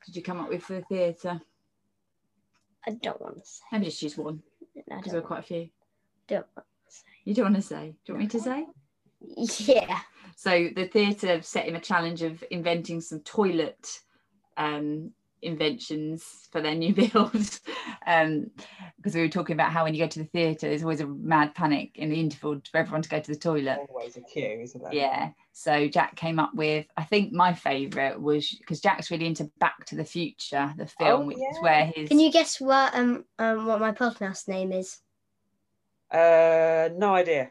did 0.06 0.16
you 0.16 0.22
come 0.22 0.40
up 0.40 0.48
with 0.48 0.62
for 0.62 0.74
the 0.74 0.82
theatre? 0.82 1.40
I 2.86 2.92
don't 2.92 3.20
want 3.20 3.38
to 3.38 3.44
say. 3.44 3.62
Maybe 3.72 3.84
just 3.86 4.00
choose 4.00 4.16
one 4.16 4.42
I 4.76 4.96
because 4.96 5.12
there 5.12 5.20
don't, 5.20 5.24
are 5.24 5.26
quite 5.26 5.40
a 5.40 5.42
few. 5.42 5.68
don't 6.26 6.46
want 6.56 6.66
to 6.88 6.92
say. 6.92 7.04
You 7.24 7.34
don't 7.34 7.44
want 7.44 7.56
to 7.56 7.62
say? 7.62 7.94
Do 8.04 8.12
you 8.12 8.14
want 8.14 8.24
me 8.24 8.28
to 8.28 8.40
say? 8.40 8.66
to 9.36 9.46
say. 9.52 9.74
Yeah. 9.74 9.98
So 10.36 10.68
the 10.74 10.86
theatre 10.86 11.40
set 11.42 11.66
him 11.66 11.76
a 11.76 11.80
challenge 11.80 12.22
of 12.22 12.42
inventing 12.50 13.00
some 13.00 13.20
toilet 13.20 14.00
um, 14.56 15.12
inventions 15.42 16.48
for 16.50 16.60
their 16.60 16.74
new 16.74 16.94
build. 17.12 17.60
um, 18.06 18.50
because 18.96 19.14
we 19.14 19.20
were 19.20 19.28
talking 19.28 19.54
about 19.54 19.72
how 19.72 19.84
when 19.84 19.94
you 19.94 20.00
go 20.02 20.08
to 20.08 20.18
the 20.20 20.24
theatre, 20.26 20.68
there's 20.68 20.82
always 20.82 21.00
a 21.00 21.06
mad 21.06 21.54
panic 21.54 21.90
in 21.96 22.08
the 22.10 22.18
interval 22.20 22.60
for 22.70 22.78
everyone 22.78 23.02
to 23.02 23.08
go 23.08 23.18
to 23.20 23.30
the 23.32 23.38
toilet. 23.38 23.78
Always 23.90 24.16
a 24.16 24.20
queue, 24.22 24.60
isn't 24.62 24.82
there? 24.82 24.94
Yeah. 24.94 25.30
So 25.52 25.88
Jack 25.88 26.14
came 26.16 26.38
up 26.38 26.54
with, 26.54 26.86
I 26.96 27.02
think 27.04 27.32
my 27.32 27.52
favourite 27.52 28.20
was 28.20 28.48
because 28.50 28.80
Jack's 28.80 29.10
really 29.10 29.26
into 29.26 29.50
Back 29.58 29.84
to 29.86 29.96
the 29.96 30.04
Future, 30.04 30.72
the 30.78 30.86
film, 30.86 31.22
Oh, 31.22 31.26
which 31.26 31.36
is 31.36 31.56
where 31.60 31.86
his 31.86 32.08
Can 32.08 32.20
you 32.20 32.30
guess 32.32 32.60
what 32.60 32.94
um 32.94 33.24
um 33.38 33.66
what 33.66 33.80
my 33.80 33.92
podcast 33.92 34.48
name 34.48 34.72
is? 34.72 35.00
Uh, 36.10 36.90
no 36.96 37.14
idea. 37.14 37.50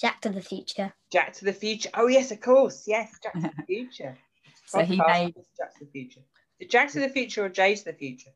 Jack 0.00 0.20
to 0.22 0.30
the 0.30 0.40
Future. 0.40 0.92
Jack 1.12 1.32
to 1.34 1.44
the 1.44 1.52
Future. 1.52 1.90
Oh 1.94 2.06
yes, 2.06 2.30
of 2.30 2.40
course. 2.40 2.84
Yes, 2.86 3.12
Jack 3.22 3.34
to 3.34 3.40
the 3.56 3.62
Future. 3.66 4.16
So 4.66 4.80
he 4.82 4.96
made- 4.96 5.34
Jack 5.58 5.76
to 5.78 5.84
the 5.84 5.90
Future. 5.90 6.20
Is 6.60 6.68
Jack 6.68 6.90
to 6.92 7.00
the 7.00 7.08
Future 7.08 7.44
or 7.44 7.48
Jay 7.48 7.74
to 7.74 7.84
the 7.84 7.92
Future? 7.92 8.30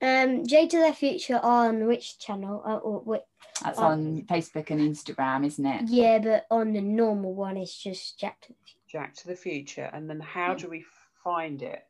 Um, 0.00 0.46
J 0.46 0.68
to 0.68 0.78
the 0.78 0.92
Future 0.92 1.40
on 1.42 1.86
which 1.86 2.18
channel? 2.18 2.62
Uh, 2.66 2.76
or, 2.76 3.00
whi- 3.00 3.24
that's 3.62 3.78
Oh. 3.78 3.84
on 3.86 4.22
Facebook 4.22 4.70
and 4.70 4.80
Instagram, 4.80 5.44
isn't 5.46 5.64
it? 5.66 5.88
yeah, 5.88 6.18
but 6.18 6.46
on 6.50 6.72
the 6.72 6.80
normal 6.80 7.34
one, 7.34 7.56
it's 7.56 7.76
just 7.76 8.18
Jack 8.18 8.40
to 8.42 8.48
the 8.48 8.54
Future. 8.64 8.78
Jack 8.88 9.14
to 9.16 9.26
the 9.26 9.36
Future. 9.36 9.90
And 9.92 10.08
then 10.08 10.20
how 10.20 10.54
do 10.54 10.68
we 10.68 10.84
find 11.24 11.62
it? 11.62 11.84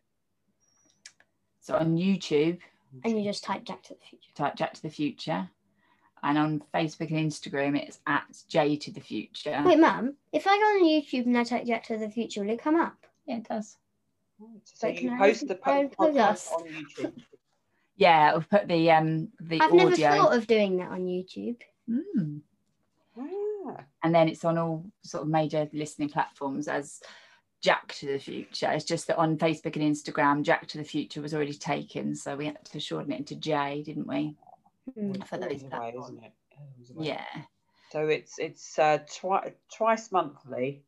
So 1.60 1.76
on 1.76 1.96
YouTube, 1.96 2.60
And 3.04 3.18
you 3.18 3.24
just 3.24 3.44
type 3.44 3.64
Jack 3.64 3.82
to 3.84 3.94
the 3.94 4.00
Future. 4.00 4.30
type 4.34 4.54
Jack 4.56 4.72
to 4.74 4.82
the 4.82 4.88
Future. 4.90 5.50
And 6.22 6.36
on 6.38 6.62
Facebook 6.74 7.10
and 7.10 7.30
Instagram, 7.30 7.78
it's 7.78 8.00
at 8.06 8.24
J 8.48 8.76
to 8.76 8.90
the 8.90 9.00
Future. 9.00 9.62
Wait, 9.64 9.78
Mum, 9.78 10.16
if 10.32 10.46
I 10.46 10.56
go 10.56 10.64
on 10.64 10.84
YouTube 10.84 11.26
and 11.26 11.36
I 11.38 11.44
type 11.44 11.64
Jack 11.66 11.84
to 11.84 11.98
the 11.98 12.08
Future, 12.10 12.40
will 12.42 12.50
it 12.50 12.58
come 12.60 12.74
up? 12.76 13.06
Yeah, 13.26 13.36
it 13.36 13.48
does. 13.48 13.76
So 14.64 14.88
But 14.88 15.02
you 15.02 15.12
I 15.14 15.18
post 15.18 15.48
the 15.48 15.54
po- 15.56 15.88
podcast 15.88 16.48
podcast? 16.48 16.52
on 16.52 16.64
YouTube. 16.68 17.12
Yeah, 18.00 18.30
we'll 18.32 18.44
put 18.48 18.68
the 18.68 18.92
um 18.92 19.28
the 19.40 19.60
I've 19.60 19.72
audio. 19.72 19.88
never 19.88 19.96
thought 19.96 20.36
of 20.36 20.46
doing 20.46 20.76
that 20.76 20.90
on 20.92 21.00
YouTube. 21.06 21.56
Mm. 21.90 22.42
Ah, 23.18 23.82
And 24.04 24.14
then 24.14 24.28
it's 24.28 24.44
on 24.44 24.56
all 24.56 24.84
sort 25.02 25.24
of 25.24 25.28
major 25.28 25.68
listening 25.72 26.08
platforms 26.08 26.68
as 26.68 27.00
Jack 27.60 27.92
to 27.94 28.06
the 28.06 28.18
Future. 28.20 28.70
It's 28.70 28.84
just 28.84 29.08
that 29.08 29.16
on 29.16 29.36
Facebook 29.36 29.74
and 29.74 29.82
Instagram, 29.96 30.44
Jack 30.44 30.68
to 30.68 30.78
the 30.78 30.84
Future 30.84 31.20
was 31.20 31.34
already 31.34 31.54
taken, 31.54 32.14
so 32.14 32.36
we 32.36 32.46
had 32.46 32.64
to 32.66 32.78
shorten 32.78 33.10
it 33.10 33.18
into 33.18 33.34
J, 33.34 33.82
didn't 33.84 34.06
we? 34.06 34.36
Hmm. 34.96 35.14
For 35.22 35.36
those 35.38 35.46
always 35.48 35.62
a 35.62 35.66
way, 35.66 35.70
platforms. 35.70 36.04
isn't 36.10 36.22
it? 36.24 36.32
Always 36.56 36.90
a 36.90 36.94
way. 36.94 37.06
Yeah. 37.08 37.42
So 37.90 38.06
it's 38.06 38.38
it's 38.38 38.78
uh, 38.78 38.98
twi- 39.12 39.54
twice 39.74 40.12
monthly. 40.12 40.84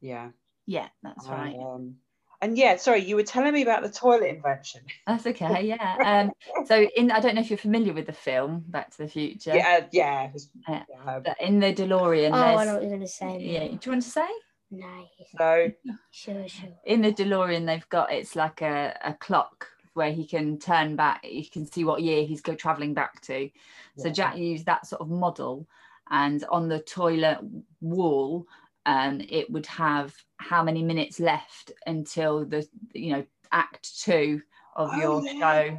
Yeah. 0.00 0.30
Yeah, 0.64 0.88
that's 1.02 1.28
right. 1.28 1.56
Um, 1.58 1.96
and 2.42 2.56
yeah, 2.56 2.76
sorry, 2.76 3.00
you 3.04 3.16
were 3.16 3.22
telling 3.22 3.52
me 3.52 3.62
about 3.62 3.82
the 3.82 3.90
toilet 3.90 4.28
invention. 4.28 4.82
That's 5.06 5.26
okay. 5.26 5.62
Yeah. 5.62 5.96
Um. 6.24 6.66
So 6.66 6.88
in, 6.96 7.10
I 7.10 7.20
don't 7.20 7.34
know 7.34 7.40
if 7.40 7.50
you're 7.50 7.58
familiar 7.58 7.92
with 7.92 8.06
the 8.06 8.12
film 8.12 8.64
Back 8.68 8.90
to 8.92 8.98
the 8.98 9.08
Future. 9.08 9.54
Yeah, 9.54 9.86
yeah. 9.92 10.30
Yeah. 10.68 10.82
yeah. 10.88 11.20
But 11.24 11.40
in 11.40 11.60
the 11.60 11.72
DeLorean, 11.74 12.30
Oh, 12.32 12.34
I 12.34 12.64
know 12.64 12.72
there's 12.72 12.72
what 12.74 12.82
you're 12.82 12.90
going 12.90 13.00
to 13.00 13.06
say. 13.06 13.38
yeah. 13.40 13.66
Do 13.68 13.78
you 13.84 13.92
want 13.92 14.02
to 14.02 14.10
say? 14.10 14.28
Nice. 14.70 15.08
So 15.36 15.72
Sure, 16.12 16.46
sure. 16.48 16.68
in 16.84 17.02
the 17.02 17.12
DeLorean, 17.12 17.66
they've 17.66 17.88
got 17.88 18.12
it's 18.12 18.36
like 18.36 18.62
a, 18.62 18.96
a 19.04 19.14
clock 19.14 19.66
where 19.94 20.12
he 20.12 20.24
can 20.26 20.58
turn 20.58 20.94
back. 20.96 21.24
You 21.28 21.48
can 21.50 21.66
see 21.66 21.84
what 21.84 22.02
year 22.02 22.24
he's 22.24 22.40
go 22.40 22.54
traveling 22.54 22.94
back 22.94 23.20
to. 23.22 23.50
So 23.98 24.08
Jack 24.10 24.38
used 24.38 24.66
that 24.66 24.86
sort 24.86 25.00
of 25.02 25.10
model, 25.10 25.66
and 26.10 26.44
on 26.50 26.68
the 26.68 26.78
toilet 26.80 27.38
wall, 27.80 28.46
um, 28.86 29.20
it 29.28 29.50
would 29.50 29.66
have 29.66 30.14
how 30.38 30.62
many 30.62 30.82
minutes 30.82 31.20
left 31.20 31.72
until 31.86 32.44
the 32.44 32.66
you 32.94 33.12
know 33.12 33.24
act 33.52 34.00
two 34.00 34.40
of 34.76 34.90
Oh, 34.92 34.96
your 35.00 35.24
yeah. 35.24 35.38
show, 35.38 35.78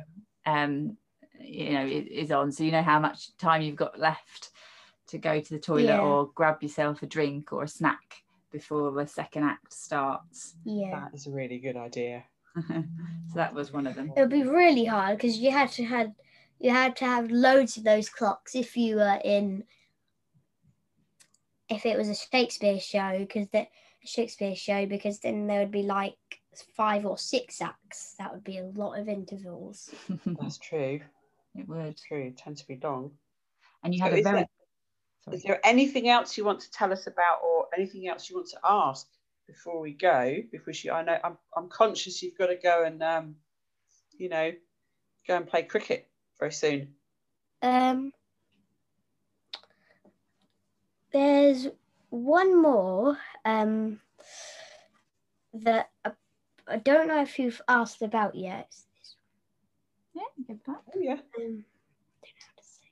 um, 0.52 0.98
you 1.40 1.72
know, 1.74 1.82
i- 1.82 2.08
is 2.12 2.32
on. 2.32 2.52
So 2.52 2.64
you 2.64 2.72
know 2.72 2.84
how 2.84 3.00
much 3.00 3.36
time 3.38 3.62
you've 3.62 3.76
got 3.76 3.98
left 4.00 4.52
to 5.08 5.18
go 5.18 5.40
to 5.40 5.54
the 5.54 5.60
toilet 5.60 5.86
Yeah. 5.86 6.02
or 6.02 6.30
grab 6.36 6.62
yourself 6.62 7.02
a 7.02 7.06
drink 7.08 7.52
or 7.54 7.64
a 7.64 7.68
snack 7.68 8.24
before 8.52 8.92
the 8.92 9.08
second 9.08 9.44
act 9.44 9.74
starts. 9.74 10.56
Yeah. 10.66 11.00
that 11.00 11.14
is 11.16 11.28
a 11.28 11.32
really 11.32 11.58
good 11.60 11.78
idea. 11.78 12.24
so 12.68 12.84
that 13.36 13.54
was 13.54 13.72
one 13.72 13.88
of 13.88 13.96
them. 13.96 14.12
It 14.16 14.20
would 14.20 14.30
be 14.30 14.44
really 14.44 14.86
hard 14.86 15.18
because 15.18 15.38
you 15.38 15.52
had 15.52 15.72
to 15.72 15.84
had 15.86 16.14
you 16.60 16.70
had 16.70 16.96
to 16.98 17.06
have 17.06 17.32
loads 17.32 17.78
of 17.78 17.84
those 17.86 18.08
clocks 18.10 18.54
if 18.56 18.78
you 18.78 18.98
were 18.98 19.20
in 19.24 19.64
if 21.72 21.86
it 21.86 21.98
was 21.98 22.10
a 22.10 22.16
Shakespeare 22.16 22.80
show 22.80 23.18
because 23.20 23.48
the 23.50 23.66
Shakespeare 24.04 24.56
show 24.56 24.86
because 24.86 25.20
then 25.20 25.48
there 25.48 25.60
would 25.60 25.72
be 25.72 25.84
like 25.84 26.18
five 26.76 27.06
or 27.06 27.18
six 27.18 27.62
acts. 27.62 28.16
That 28.20 28.34
would 28.34 28.44
be 28.44 28.58
a 28.58 28.66
lot 28.66 29.00
of 29.00 29.08
intervals. 29.08 29.90
That's 30.26 30.58
true. 30.58 31.00
it 31.56 31.68
would. 31.68 31.98
True. 31.98 32.28
It 32.28 32.38
tends 32.38 32.62
to 32.62 32.68
be 32.68 32.80
long. 32.84 33.12
And 33.84 33.94
you 33.94 34.00
So 34.00 34.04
had 34.06 34.14
a 34.14 34.18
is 34.18 34.24
very 34.24 34.36
there- 34.38 35.34
Is 35.34 35.44
there 35.44 35.60
anything 35.64 36.10
else 36.10 36.38
you 36.38 36.44
want 36.44 36.60
to 36.62 36.72
tell 36.72 36.92
us 36.92 37.08
about, 37.08 37.40
or 37.44 37.68
anything 37.78 38.08
else 38.08 38.30
you 38.30 38.36
want 38.36 38.50
to 38.50 38.60
ask 38.64 39.08
before 39.48 39.80
we 39.80 39.94
go? 39.94 40.38
Before 40.52 40.74
she, 40.74 40.90
I 40.90 41.04
know 41.04 41.18
I'm, 41.24 41.38
I'm 41.56 41.70
conscious 41.70 42.22
you've 42.22 42.38
got 42.38 42.48
to 42.48 42.56
go 42.56 42.84
and, 42.84 43.02
um, 43.02 43.36
you 44.18 44.30
know, 44.30 44.52
go 45.28 45.38
and 45.38 45.48
play 45.48 45.64
cricket 45.64 46.10
very 46.40 46.52
soon. 46.52 46.96
Um, 47.62 48.12
there's 51.14 51.68
one 52.10 52.62
more 52.62 53.18
um, 53.46 54.00
that 55.54 55.90
I, 56.06 56.12
I 56.68 56.78
don't 56.78 57.08
know 57.08 57.22
if 57.22 57.40
you've 57.40 57.62
asked 57.68 58.02
about 58.02 58.36
yet. 58.36 58.74
Yeah, 60.14 60.22
give 60.48 60.64
that. 60.66 60.82
Oh 60.96 61.00
yeah. 61.00 61.14
Um, 61.14 61.20
don't 61.38 61.46
know 61.46 61.64
how 62.48 62.56
to 62.58 62.64
say. 62.64 62.90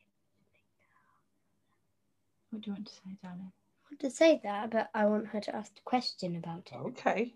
What 2.52 2.62
do 2.62 2.68
you 2.72 2.74
want 2.74 2.88
to 2.88 2.94
say, 2.94 3.18
darling? 3.24 3.52
I 3.52 3.88
want 3.92 4.00
to 4.02 4.10
say 4.10 4.42
that, 4.44 4.70
but 4.72 4.90
I 4.94 5.06
want 5.06 5.28
her 5.28 5.40
to 5.42 5.56
ask 5.56 5.72
a 5.78 5.82
question 5.84 6.36
about 6.38 6.70
it. 6.72 6.78
Okay. 6.78 7.34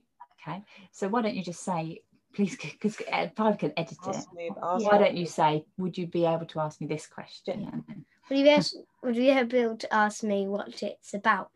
Okay. 0.48 0.64
So 0.92 1.08
why 1.08 1.22
don't 1.22 1.36
you 1.36 1.44
just 1.44 1.64
say, 1.64 2.02
please, 2.36 2.58
because 2.58 2.98
Piper 3.36 3.56
can 3.58 3.74
edit 3.78 3.98
it. 4.08 4.26
Me. 4.34 4.52
Ask 4.62 4.86
Why 4.86 4.98
me. 4.98 5.04
don't 5.04 5.18
you 5.18 5.26
say, 5.26 5.66
would 5.78 5.98
you 5.98 6.08
be 6.08 6.26
able 6.26 6.46
to 6.48 6.60
ask 6.60 6.82
me 6.82 6.88
this 6.88 7.08
question? 7.08 7.70
And 7.72 7.84
then- 7.88 8.06
Would 8.30 8.40
you, 8.40 8.48
able, 8.48 8.88
would 9.04 9.16
you 9.16 9.46
be 9.46 9.58
able 9.60 9.78
to 9.78 9.94
ask 9.94 10.24
me 10.24 10.48
what 10.48 10.82
it's 10.82 11.14
about? 11.14 11.52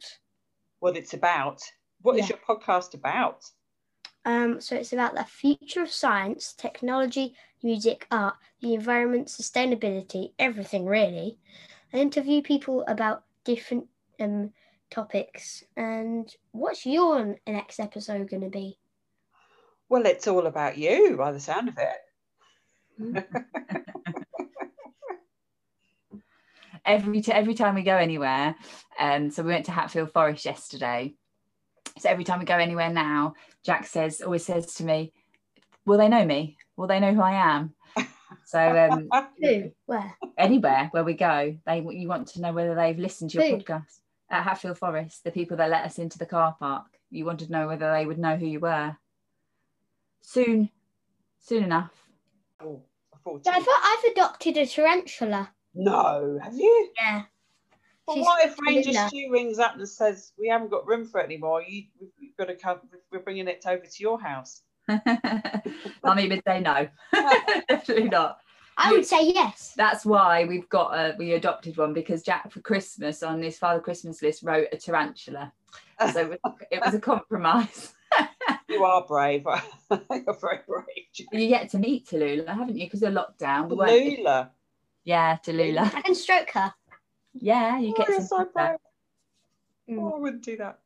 What 0.80 0.98
it's 0.98 1.14
about? 1.14 1.62
What 2.02 2.18
is 2.18 2.30
Yeah. 2.30 2.36
your 2.36 2.58
podcast 2.58 2.94
about? 2.94 3.50
Um, 4.26 4.60
so 4.60 4.76
it's 4.76 4.94
about 4.94 5.16
the 5.16 5.24
future 5.24 5.82
of 5.82 5.90
science, 5.90 6.54
technology, 6.54 7.34
music, 7.64 8.06
art, 8.12 8.36
the 8.62 8.74
environment, 8.74 9.28
sustainability, 9.28 10.34
everything 10.38 10.86
really. 10.86 11.38
I 11.94 11.98
interview 11.98 12.42
people 12.42 12.84
about 12.88 13.24
different 13.46 13.88
um, 14.20 14.52
topics. 14.90 15.64
And 15.78 16.30
what's 16.52 16.86
your 16.86 17.38
next 17.48 17.80
episode 17.80 18.30
going 18.30 18.44
to 18.44 18.50
be? 18.50 18.78
Well, 19.90 20.06
it's 20.06 20.28
all 20.28 20.46
about 20.46 20.78
you, 20.78 21.16
by 21.18 21.32
the 21.32 21.40
sound 21.40 21.70
of 21.70 21.78
it. 21.78 23.26
every 26.88 27.22
t- 27.22 27.32
every 27.32 27.54
time 27.54 27.76
we 27.76 27.84
go 27.84 27.96
anywhere, 27.98 28.56
um, 28.98 29.30
so 29.30 29.44
we 29.44 29.52
went 29.52 29.66
to 29.66 29.72
Hatfield 29.72 30.12
Forest 30.12 30.46
yesterday. 30.46 31.14
So 32.00 32.10
every 32.10 32.24
time 32.24 32.40
we 32.40 32.46
go 32.46 32.58
anywhere 32.58 32.90
now, 32.90 33.36
Jack 33.64 33.86
says 33.86 34.22
always 34.22 34.46
says 34.46 34.74
to 34.76 34.84
me, 34.84 35.14
"Will 35.86 35.98
they 35.98 36.08
know 36.10 36.26
me? 36.26 36.58
Will 36.78 36.88
they 36.88 37.00
know 37.00 37.14
who 37.14 37.22
I 37.22 37.34
am?" 37.34 37.76
So 38.44 38.60
um, 38.60 39.10
Who? 39.42 39.72
Where? 39.86 40.16
anywhere 40.38 40.90
where 40.92 41.04
we 41.04 41.14
go, 41.14 41.58
they 41.66 41.80
you 41.80 42.08
want 42.08 42.28
to 42.30 42.42
know 42.42 42.52
whether 42.52 42.76
they've 42.76 42.98
listened 42.98 43.32
to 43.32 43.38
your 43.38 43.48
Who? 43.48 43.58
podcast 43.64 44.00
at 44.30 44.44
Hatfield 44.44 44.78
Forest. 44.78 45.24
The 45.24 45.32
people 45.32 45.58
that 45.58 45.70
let 45.70 45.86
us 45.86 45.98
into 45.98 46.18
the 46.18 46.26
car 46.26 46.56
park, 46.60 46.88
you 47.10 47.26
wanted 47.26 47.46
to 47.46 47.52
know 47.52 47.68
whether 47.68 47.92
they 47.92 48.06
would 48.06 48.20
know 48.20 48.36
who 48.36 48.46
you 48.46 48.60
were. 48.60 48.98
Soon, 50.22 50.70
soon 51.40 51.64
enough. 51.64 51.92
Oh, 52.62 52.82
I 53.26 53.30
I 53.30 53.60
thought 53.62 53.82
I've 53.84 54.12
adopted 54.12 54.58
a 54.58 54.66
tarantula. 54.66 55.52
No, 55.74 56.40
have 56.44 56.54
you? 56.54 56.90
Yeah. 57.00 57.24
But 58.06 58.16
She's 58.16 58.26
what 58.26 58.46
if 58.46 58.58
Ranger 58.60 58.92
Linda. 58.92 59.08
Stu 59.10 59.30
rings 59.32 59.60
up 59.60 59.76
and 59.76 59.88
says 59.88 60.32
we 60.40 60.48
haven't 60.48 60.72
got 60.72 60.88
room 60.88 61.06
for 61.06 61.20
it 61.20 61.26
anymore? 61.26 61.62
You, 61.62 61.84
we've 62.00 62.10
we've 62.22 62.38
got 62.38 62.46
to 62.46 62.56
come. 62.56 62.80
We're 63.12 63.20
bringing 63.20 63.48
it 63.48 63.64
over 63.68 63.84
to 63.86 64.00
your 64.04 64.20
house. 64.20 64.62
Mummy 66.04 66.30
would 66.30 66.42
say 66.48 66.62
no, 66.62 66.88
definitely 67.70 68.10
not. 68.10 68.38
I 68.78 68.92
would 68.92 69.06
say 69.06 69.26
yes. 69.28 69.74
That's 69.76 70.06
why 70.06 70.46
we've 70.46 70.70
got 70.70 70.94
a 70.94 71.16
we 71.18 71.34
adopted 71.34 71.76
one 71.78 71.94
because 71.94 72.22
Jack 72.24 72.52
for 72.52 72.62
Christmas 72.62 73.24
on 73.24 73.42
his 73.42 73.58
Father 73.58 73.82
Christmas 73.82 74.22
list 74.22 74.44
wrote 74.44 74.68
a 74.72 74.78
tarantula, 74.78 75.52
so 76.14 76.20
it 76.32 76.40
was, 76.44 76.54
it 76.72 76.82
was 76.86 76.94
a 76.94 77.00
compromise. 77.00 77.94
You 78.70 78.84
are 78.86 79.06
brave. 79.06 79.44
You're 79.90 80.38
very 80.40 80.60
brave. 80.68 80.86
you 81.34 81.48
get 81.50 81.70
to 81.72 81.80
meet 81.80 82.08
Tallulah, 82.08 82.48
haven't 82.48 82.78
you? 82.78 82.86
Because 82.86 83.04
of 83.04 83.14
lockdown. 83.14 83.70
we 83.70 83.76
weren't- 83.76 84.20
Lula. 84.20 84.52
Yeah, 85.08 85.38
Tallulah. 85.42 85.96
I 85.96 86.02
can 86.02 86.14
stroke 86.16 86.50
her. 86.52 86.74
Yeah, 87.34 87.80
you 87.80 87.92
Oh, 87.92 87.98
get 87.98 88.10
you're 88.10 88.18
to 88.20 88.26
so 88.26 88.40
meet 88.40 88.48
her. 88.58 88.78
Mm. 89.90 90.00
Oh, 90.02 90.16
I 90.18 90.20
wouldn't 90.20 90.44
do 90.44 90.58
that. 90.58 90.80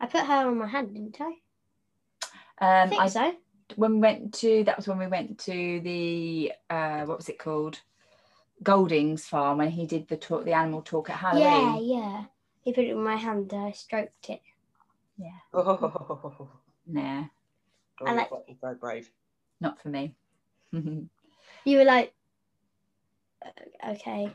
I 0.00 0.06
put 0.06 0.20
her 0.24 0.46
on 0.46 0.56
my 0.56 0.68
hand, 0.68 0.94
didn't 0.94 1.20
I? 1.20 1.32
I 2.60 2.82
Um, 2.84 2.88
think 2.90 3.02
I, 3.02 3.08
so. 3.08 3.32
when 3.74 3.94
we 3.94 3.98
went 3.98 4.34
to 4.34 4.62
that 4.64 4.76
was 4.76 4.86
when 4.86 4.98
we 4.98 5.08
went 5.08 5.36
to 5.40 5.80
the 5.80 6.52
uh, 6.70 7.00
what 7.06 7.16
was 7.16 7.28
it 7.28 7.40
called? 7.40 7.80
Golding's 8.62 9.26
farm 9.26 9.58
when 9.58 9.70
he 9.70 9.84
did 9.84 10.06
the 10.06 10.16
talk, 10.16 10.44
the 10.44 10.52
animal 10.52 10.82
talk 10.82 11.10
at 11.10 11.20
Yeah, 11.20 11.30
Halloween. 11.32 11.88
yeah. 11.88 11.98
Yeah. 11.98 12.24
He 12.62 12.72
put 12.72 12.84
it 12.84 12.90
in 12.90 13.02
my 13.02 13.16
hand. 13.16 13.52
And 13.52 13.64
I 13.64 13.72
stroked 13.72 14.30
it. 14.30 14.42
Yeah. 15.18 15.30
Oh, 15.52 16.48
Nah, 16.86 17.24
I 18.06 18.12
like- 18.14 18.30
you're 18.46 18.56
very 18.60 18.76
brave. 18.76 19.10
not 19.60 19.80
for 19.82 19.88
me. 19.88 20.14
You 21.64 21.76
were 21.78 21.84
like, 21.84 22.08
"Uh, 22.08 22.19
okay. 23.90 24.32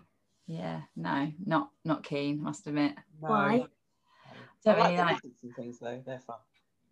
yeah, 0.47 0.81
no, 0.95 1.31
not 1.45 1.69
not 1.83 2.03
keen. 2.03 2.41
Must 2.41 2.65
admit. 2.67 2.93
No. 3.21 3.29
Why? 3.29 3.65
Don't 4.63 4.75
I 4.75 4.79
like 4.79 4.83
really 4.83 4.95
the 4.97 5.03
like. 5.03 5.13
lizards 5.23 5.43
and 5.43 5.55
things 5.55 5.79
though. 5.79 6.01
They're 6.05 6.19
fun. 6.19 6.37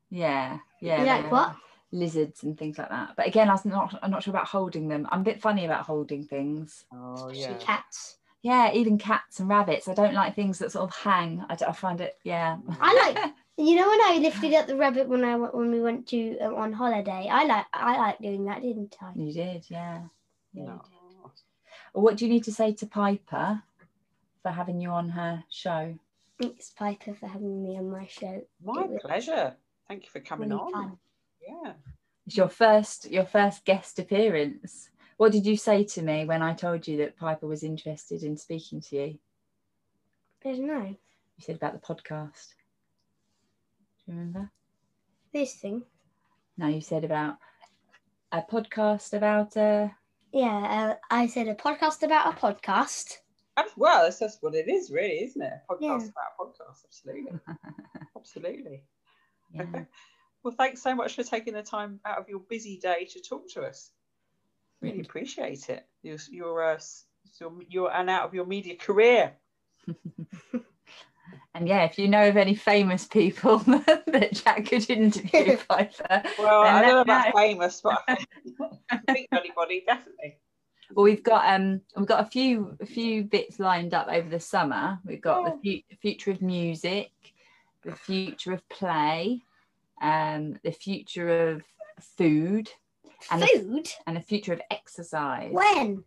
Yeah, 0.10 0.60
yeah. 0.82 0.99
You 0.99 1.06
like 1.06 1.32
what? 1.32 1.56
Lizards 1.91 2.43
and 2.43 2.58
things 2.58 2.78
like 2.78 2.89
that. 2.89 3.13
But 3.15 3.28
again, 3.28 3.49
I'm 3.49 3.60
not. 3.65 3.97
I'm 4.02 4.12
not 4.12 4.23
sure 4.23 4.32
about 4.32 4.47
holding 4.47 4.88
them. 4.88 5.08
I'm 5.12 5.21
a 5.21 5.23
bit 5.23 5.41
funny 5.41 5.65
about 5.65 5.86
holding 5.86 6.23
things. 6.26 6.86
Oh 6.93 7.30
Especially 7.30 7.41
yeah. 7.41 7.58
cats. 7.60 8.17
Yeah, 8.41 8.73
even 8.73 8.97
cats 8.97 9.39
and 9.39 9.47
rabbits. 9.47 9.88
I 9.88 9.93
don't 9.93 10.13
like 10.13 10.36
things 10.36 10.60
that 10.60 10.71
sort 10.73 10.89
of 10.89 10.95
hang. 10.95 11.45
I, 11.49 11.58
I 11.65 11.71
find 11.71 12.02
it. 12.02 12.17
Yeah. 12.23 12.58
I 12.82 13.13
like- 13.15 13.34
You 13.56 13.76
know 13.76 13.88
when 13.88 14.02
I 14.02 14.17
lifted 14.19 14.54
up 14.56 14.65
the 14.65 14.76
rabbit 14.76 15.08
when 15.08 15.23
I 15.23 15.36
when 15.36 15.69
we 15.69 15.80
went 15.80 16.08
to 16.08 16.39
um, 16.39 16.56
on 16.56 16.73
holiday. 16.73 17.30
I 17.32 17.43
like 17.45 17.65
I 17.71 17.97
like 17.97 18.17
doing 18.19 18.45
that, 18.45 18.63
didn't 18.63 18.95
I? 18.99 19.12
You 19.15 19.32
did, 19.32 19.65
yeah. 19.69 20.02
yeah 20.54 20.63
you 20.63 20.67
No. 20.67 20.82
Did. 21.93 21.97
Well, 21.97 22.03
what 22.03 22.17
do 22.17 22.25
you 22.25 22.32
need 22.32 22.43
to 22.45 22.51
say 22.53 22.73
to 22.73 22.88
Piper 22.88 23.63
for 24.41 24.51
having 24.51 24.82
you 24.82 24.89
on 24.89 25.10
her 25.10 25.43
show? 25.49 25.95
Thanks, 26.41 26.71
Piper, 26.71 27.13
for 27.13 27.27
having 27.27 27.63
me 27.63 27.77
on 27.77 27.91
my 27.91 28.08
show. 28.08 28.41
My 28.63 28.84
It 28.84 28.89
was 28.89 29.01
pleasure. 29.01 29.56
Thank 29.88 30.03
you 30.03 30.10
for 30.10 30.19
coming 30.19 30.49
really 30.49 30.62
on. 30.62 30.71
fun. 30.71 30.97
Yeah. 31.47 31.73
It's 32.25 32.38
your 32.38 32.49
first 32.49 33.12
your 33.12 33.25
first 33.25 33.65
guest 33.65 33.99
appearance. 33.99 34.89
What 35.17 35.32
did 35.32 35.45
you 35.45 35.56
say 35.58 35.84
to 35.84 36.01
me 36.01 36.25
when 36.25 36.41
I 36.41 36.53
told 36.53 36.88
you 36.88 36.97
that 36.97 37.17
Piper 37.17 37.47
was 37.47 37.63
interested 37.63 38.23
in 38.23 38.36
speaking 38.38 38.82
to 38.82 38.95
you? 38.95 39.19
I 40.45 40.51
don't 40.53 40.65
know 40.67 40.86
You 40.86 41.41
said 41.41 41.56
about 41.58 41.73
the 41.73 41.79
podcast. 41.79 42.56
Do 44.06 44.12
you 44.12 44.17
remember? 44.17 44.51
this 45.34 45.56
thing. 45.56 45.84
No, 46.58 46.67
you 46.67 46.82
said 46.82 47.03
about 47.03 47.38
a 48.32 48.41
podcast 48.41 49.13
about 49.13 49.56
uh 49.58 49.89
Yeah, 50.34 50.48
uh, 50.50 50.96
I 51.12 51.28
said 51.28 51.48
a 51.48 51.54
podcast 51.56 52.02
about 52.04 52.34
a 52.34 52.38
podcast. 52.38 53.17
Ab- 53.56 53.67
Well, 53.78 54.04
that's 54.04 54.19
just 54.19 54.41
what 54.41 54.56
it 54.56 54.67
is, 54.67 54.89
really, 54.89 55.24
isn't 55.24 55.41
it? 55.41 55.54
A 55.69 55.74
podcast 55.74 55.80
Yeah. 55.82 55.96
about 55.96 56.34
a 56.39 56.43
podcast. 56.43 56.86
Absolutely. 56.86 57.39
Absolutely. 58.17 58.84
yeah. 59.54 59.84
Well, 60.43 60.56
thanks 60.58 60.82
so 60.82 60.96
much 60.96 61.15
for 61.15 61.24
taking 61.24 61.54
the 61.54 61.62
time 61.62 62.00
out 62.06 62.17
of 62.17 62.28
your 62.28 62.39
busy 62.39 62.78
day 62.78 63.08
to 63.12 63.22
talk 63.22 63.48
to 63.52 63.62
us. 63.62 63.91
Really 64.82 65.02
appreciate 65.02 65.69
it. 65.69 65.86
You're, 66.02 66.17
you're, 66.32 66.63
uh, 66.72 66.76
s- 66.76 67.06
you're, 67.39 67.54
you're 67.69 67.93
and 67.93 68.10
out 68.10 68.26
of 68.26 68.34
your 68.34 68.46
media 68.46 68.76
career. 68.76 69.34
And 71.56 71.67
yeah, 71.67 71.84
if 71.84 72.00
you 72.00 72.08
know 72.08 72.28
of 72.28 72.38
any 72.38 72.56
famous 72.56 73.06
people 73.06 73.58
that 74.08 74.30
Jack 74.34 74.65
could 74.67 74.89
interview 74.89 75.58
Piper, 75.69 76.24
Well, 76.39 76.62
I 76.63 76.82
don't 76.82 76.89
know 76.89 76.96
let 76.98 77.02
about 77.02 77.26
know. 77.28 77.32
famous, 77.41 77.82
but 77.82 78.02
I 78.08 78.98
think 79.12 79.28
anybody 79.32 79.84
definitely. 79.86 80.38
Well, 80.91 81.04
we've 81.06 81.24
got 81.24 81.52
um 81.54 81.82
we've 81.96 82.06
got 82.08 82.26
a 82.26 82.30
few 82.30 82.78
a 82.80 82.86
few 82.86 83.24
bits 83.24 83.60
lined 83.60 83.93
up 83.93 84.08
over 84.10 84.30
the 84.30 84.39
summer. 84.39 85.00
We've 85.06 85.22
got 85.22 85.62
the 85.63 85.84
fu- 85.89 85.96
future 85.98 86.32
of 86.32 86.41
music, 86.41 87.10
the 87.84 87.96
future 87.96 88.54
of 88.54 88.67
play, 88.69 89.41
um, 90.02 90.60
the 90.63 90.72
future 90.72 91.50
of 91.50 91.63
food, 92.17 92.69
and 93.32 93.41
the, 93.41 93.48
Food? 93.48 93.89
and 94.06 94.17
the 94.17 94.22
future 94.22 94.54
of 94.54 94.62
exercise. 94.69 95.52
When? 95.52 96.04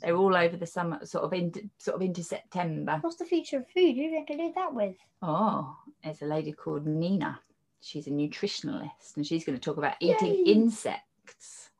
They're 0.00 0.16
all 0.16 0.36
over 0.36 0.56
the 0.56 0.66
summer, 0.66 1.04
sort 1.04 1.24
of 1.24 1.32
into 1.32 1.68
sort 1.78 1.96
of 1.96 2.02
into 2.02 2.22
September. 2.22 2.98
What's 3.00 3.16
the 3.16 3.24
future 3.24 3.58
of 3.58 3.68
food? 3.68 3.96
Who 3.96 4.02
are 4.02 4.04
you 4.04 4.24
going 4.26 4.26
to 4.26 4.36
do 4.48 4.52
that 4.54 4.74
with? 4.74 4.96
Oh, 5.22 5.76
there's 6.02 6.22
a 6.22 6.26
lady 6.26 6.52
called 6.52 6.86
Nina. 6.86 7.40
She's 7.80 8.06
a 8.06 8.10
nutritionalist, 8.10 9.16
and 9.16 9.26
she's 9.26 9.44
going 9.44 9.58
to 9.58 9.64
talk 9.64 9.76
about 9.76 9.94
eating 10.00 10.34
Yay. 10.34 10.52
insects. 10.52 11.70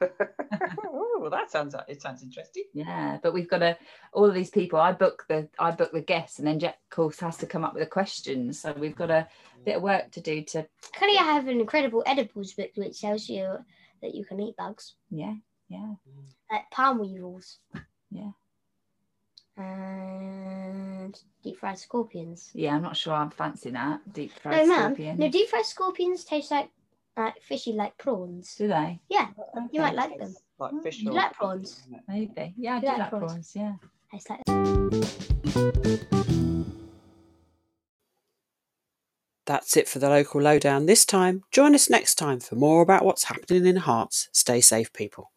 oh, 0.02 1.18
well, 1.20 1.30
that 1.30 1.50
sounds 1.50 1.74
it 1.88 2.00
sounds 2.00 2.22
interesting. 2.22 2.64
Yeah, 2.72 3.18
but 3.22 3.34
we've 3.34 3.48
got 3.48 3.62
a 3.62 3.76
all 4.12 4.24
of 4.24 4.34
these 4.34 4.50
people. 4.50 4.80
I 4.80 4.92
book 4.92 5.24
the 5.28 5.48
I 5.58 5.70
book 5.72 5.92
the 5.92 6.00
guests, 6.00 6.38
and 6.38 6.48
then 6.48 6.58
Jack, 6.58 6.78
of 6.90 6.94
course, 6.96 7.20
has 7.20 7.36
to 7.38 7.46
come 7.46 7.64
up 7.64 7.74
with 7.74 7.82
the 7.82 7.90
questions. 7.90 8.60
So 8.60 8.72
we've 8.72 8.96
got 8.96 9.10
a 9.10 9.28
bit 9.64 9.76
of 9.76 9.82
work 9.82 10.10
to 10.12 10.20
do. 10.20 10.42
To 10.42 10.66
Currently, 10.94 11.18
I 11.18 11.24
have 11.24 11.48
an 11.48 11.60
incredible 11.60 12.02
edibles 12.06 12.54
book 12.54 12.70
which 12.76 13.00
tells 13.00 13.28
you 13.28 13.58
that 14.00 14.14
you 14.14 14.24
can 14.24 14.40
eat 14.40 14.56
bugs, 14.56 14.94
yeah, 15.10 15.34
yeah, 15.70 15.94
like 16.50 16.70
palm 16.70 16.98
weevils. 16.98 17.58
Yeah. 18.10 18.32
And 19.56 21.18
deep 21.44 21.58
fried 21.58 21.78
scorpions. 21.78 22.50
yeah. 22.54 22.74
I'm 22.74 22.82
not 22.82 22.96
sure 22.96 23.12
I'm 23.14 23.30
fancy 23.30 23.70
that 23.70 24.00
Deep 24.12 24.32
fried 24.42 24.66
ma'am. 24.66 24.78
scorpion. 24.94 25.18
No, 25.18 25.28
deep 25.28 25.48
fried 25.48 25.64
scorpions 25.66 26.24
taste 26.24 26.50
like 26.50 26.70
like 27.16 27.40
fishy, 27.42 27.72
like 27.72 27.96
prawns. 27.98 28.54
Do 28.56 28.68
they? 28.68 29.00
Yeah. 29.08 29.28
You 29.70 29.80
might 29.80 29.94
like 29.94 30.18
them. 30.18 30.34
Like 30.58 30.72
mm. 30.72 30.82
fish. 30.82 31.00
You 31.00 31.12
like 31.12 31.34
prawns? 31.34 31.82
Maybe. 32.08 32.54
Yeah, 32.56 32.72
I 32.72 32.76
You 32.76 32.80
do 32.80 32.86
like 32.86 32.98
like 32.98 33.10
prawns? 33.10 33.32
prawns. 33.32 33.56
Yeah. 33.56 33.74
Tastes 34.10 34.30
like 34.30 34.40
That's 39.46 39.76
it 39.76 39.88
for 39.88 39.98
the 39.98 40.08
local 40.08 40.40
lowdown 40.40 40.86
this 40.86 41.04
time. 41.04 41.42
Join 41.50 41.74
us 41.74 41.90
next 41.90 42.14
time 42.14 42.38
for 42.40 42.54
more 42.54 42.82
about 42.82 43.04
what's 43.04 43.24
happening 43.24 43.66
in 43.66 43.76
Herts. 43.78 44.28
Stay 44.32 44.60
safe, 44.60 44.92
people. 44.92 45.32